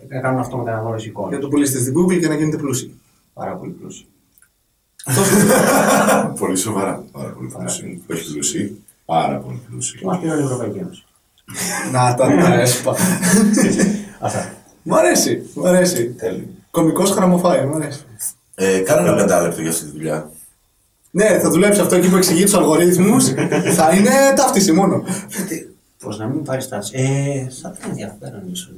[0.08, 1.38] να κάνουν αυτό με την αναγνώριση Για να εικόνα.
[1.42, 2.94] το πουλήσετε στην Google και να γίνετε πλούσιοι.
[3.34, 4.06] Πάρα πολύ πλούσιο.
[6.40, 7.04] πολύ σοβαρά.
[7.12, 8.02] Πάρα πολύ πλούσιοι.
[8.12, 8.82] Όχι πλούσιοι.
[9.04, 9.98] Πάρα πολύ πλούσιοι.
[9.98, 11.04] Και μα πήρε η Ευρωπαϊκή Ένωση.
[11.92, 12.94] Να τα τα έσπα.
[14.20, 14.52] Αυτά.
[14.82, 16.14] Μ' αρέσει, μ' αρέσει.
[16.18, 16.46] Τέλειο.
[16.70, 18.04] Κομικός χραμοφάι, μ' αρέσει.
[18.54, 20.30] Ε, κάνε ένα πεντάλεπτο για αυτή τη δουλειά.
[21.10, 23.24] Ναι, θα δουλέψει αυτό εκεί που εξηγεί τους αλγορίθμους.
[23.74, 25.04] θα είναι ταύτιση μόνο.
[26.02, 26.92] Πώς να μην πάρει τάση.
[26.96, 28.68] Ε, θα ήταν ενδιαφέρον ίσω.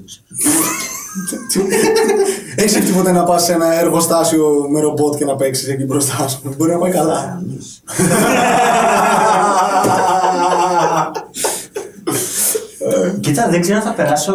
[2.57, 6.29] Έχεις σκεφτεί ποτέ να πας σε ένα εργοστάσιο με ρομπότ και να παίξεις εκεί μπροστά
[6.29, 6.55] σου.
[6.57, 7.43] Μπορεί να πάει καλά.
[13.37, 14.34] Κοίτα, δεν ξέρω αν θα περάσω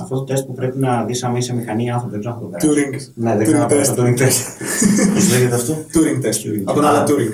[0.00, 2.10] αυτό το τεστ που πρέπει να δεις αν είσαι μηχανή ή άνθρωπος.
[2.10, 2.80] Δεν ξέρω αν θα το περάσω.
[2.80, 3.12] Turing.
[3.14, 3.96] Ναι, δεν ξέρω αν θα Turing περάσω test.
[3.96, 5.14] το Turing test.
[5.14, 6.62] Πώς λέγεται αυτό; Turing test.
[6.64, 7.04] Από τον Α.
[7.04, 7.32] Alan Turing.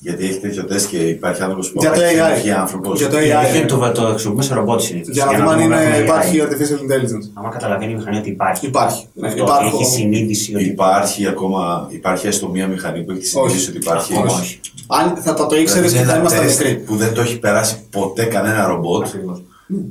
[0.00, 2.48] Γιατί έχει τέτοιο τεστ και υπάρχει άνθρωπος που Για το AI.
[2.60, 2.98] άνθρωπος.
[2.98, 3.66] Για το Γιατί AI.
[3.66, 5.14] το, το χρησιμοποιούμε σε ρομπότ συνήθως.
[5.14, 7.30] Για να δούμε αν είναι, υπάρχει artificial intelligence.
[7.34, 8.66] Άμα καταλαβαίνει η μηχανή ότι υπάρχει.
[8.66, 9.06] Υπάρχει.
[9.12, 13.26] Ναι, Αυτό υπάρχουν- έχει συνείδηση ότι Υπάρχει ακόμα, υπάρχει έστω μία μηχανή που έχει τη
[13.26, 13.68] συνείδηση Όχι.
[13.68, 14.12] ότι υπάρχει.
[14.12, 14.40] Ακόμα Όχι.
[14.40, 14.60] όχι.
[14.86, 16.74] Αν θα τα το ήξερες Δηλαδή και είναι θα ένα ήμασταν τεστ νεκροί.
[16.76, 19.42] που δεν το έχει περάσει ποτέ κανένα ρομπότ Ακριβώς.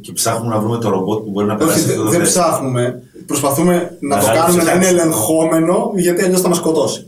[0.01, 2.32] Και ψάχνουμε να βρούμε το ρομπότ που μπορεί να περάσει Όχι, αυτό το δεν τεστ.
[2.38, 3.01] ψάχνουμε.
[3.25, 5.01] Προσπαθούμε να το Μεγάλη κάνουμε να είναι ψυχάξη.
[5.03, 7.07] ελεγχόμενο γιατί αλλιώς θα μας σκοτώσει.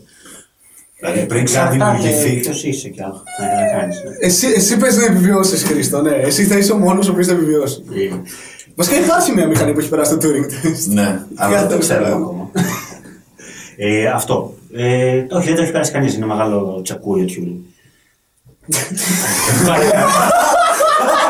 [1.00, 2.40] Δηλαδή πριν ξαναδημιουργηθεί.
[2.40, 3.22] Ποιος είσαι και άλλο
[3.72, 3.96] να κάνεις.
[4.20, 6.02] Εσύ, εσύ πες να επιβιώσεις, Χρήστο.
[6.02, 7.82] Ναι, εσύ θα είσαι ο μόνος ο οποίος θα επιβιώσει.
[8.74, 10.92] Βασικά υπάρχει μια μηχανή που έχει περάσει το Turing test.
[10.92, 12.02] Ναι, αλλά δεν το ξέρω.
[12.02, 12.16] ξέρω.
[12.16, 12.50] ακόμα.
[13.76, 14.54] Ε, αυτό.
[14.72, 16.14] Ε, όχι, δεν το έχει περάσει κανείς.
[16.14, 17.64] Είναι μεγάλο τσακούριο τιούλι.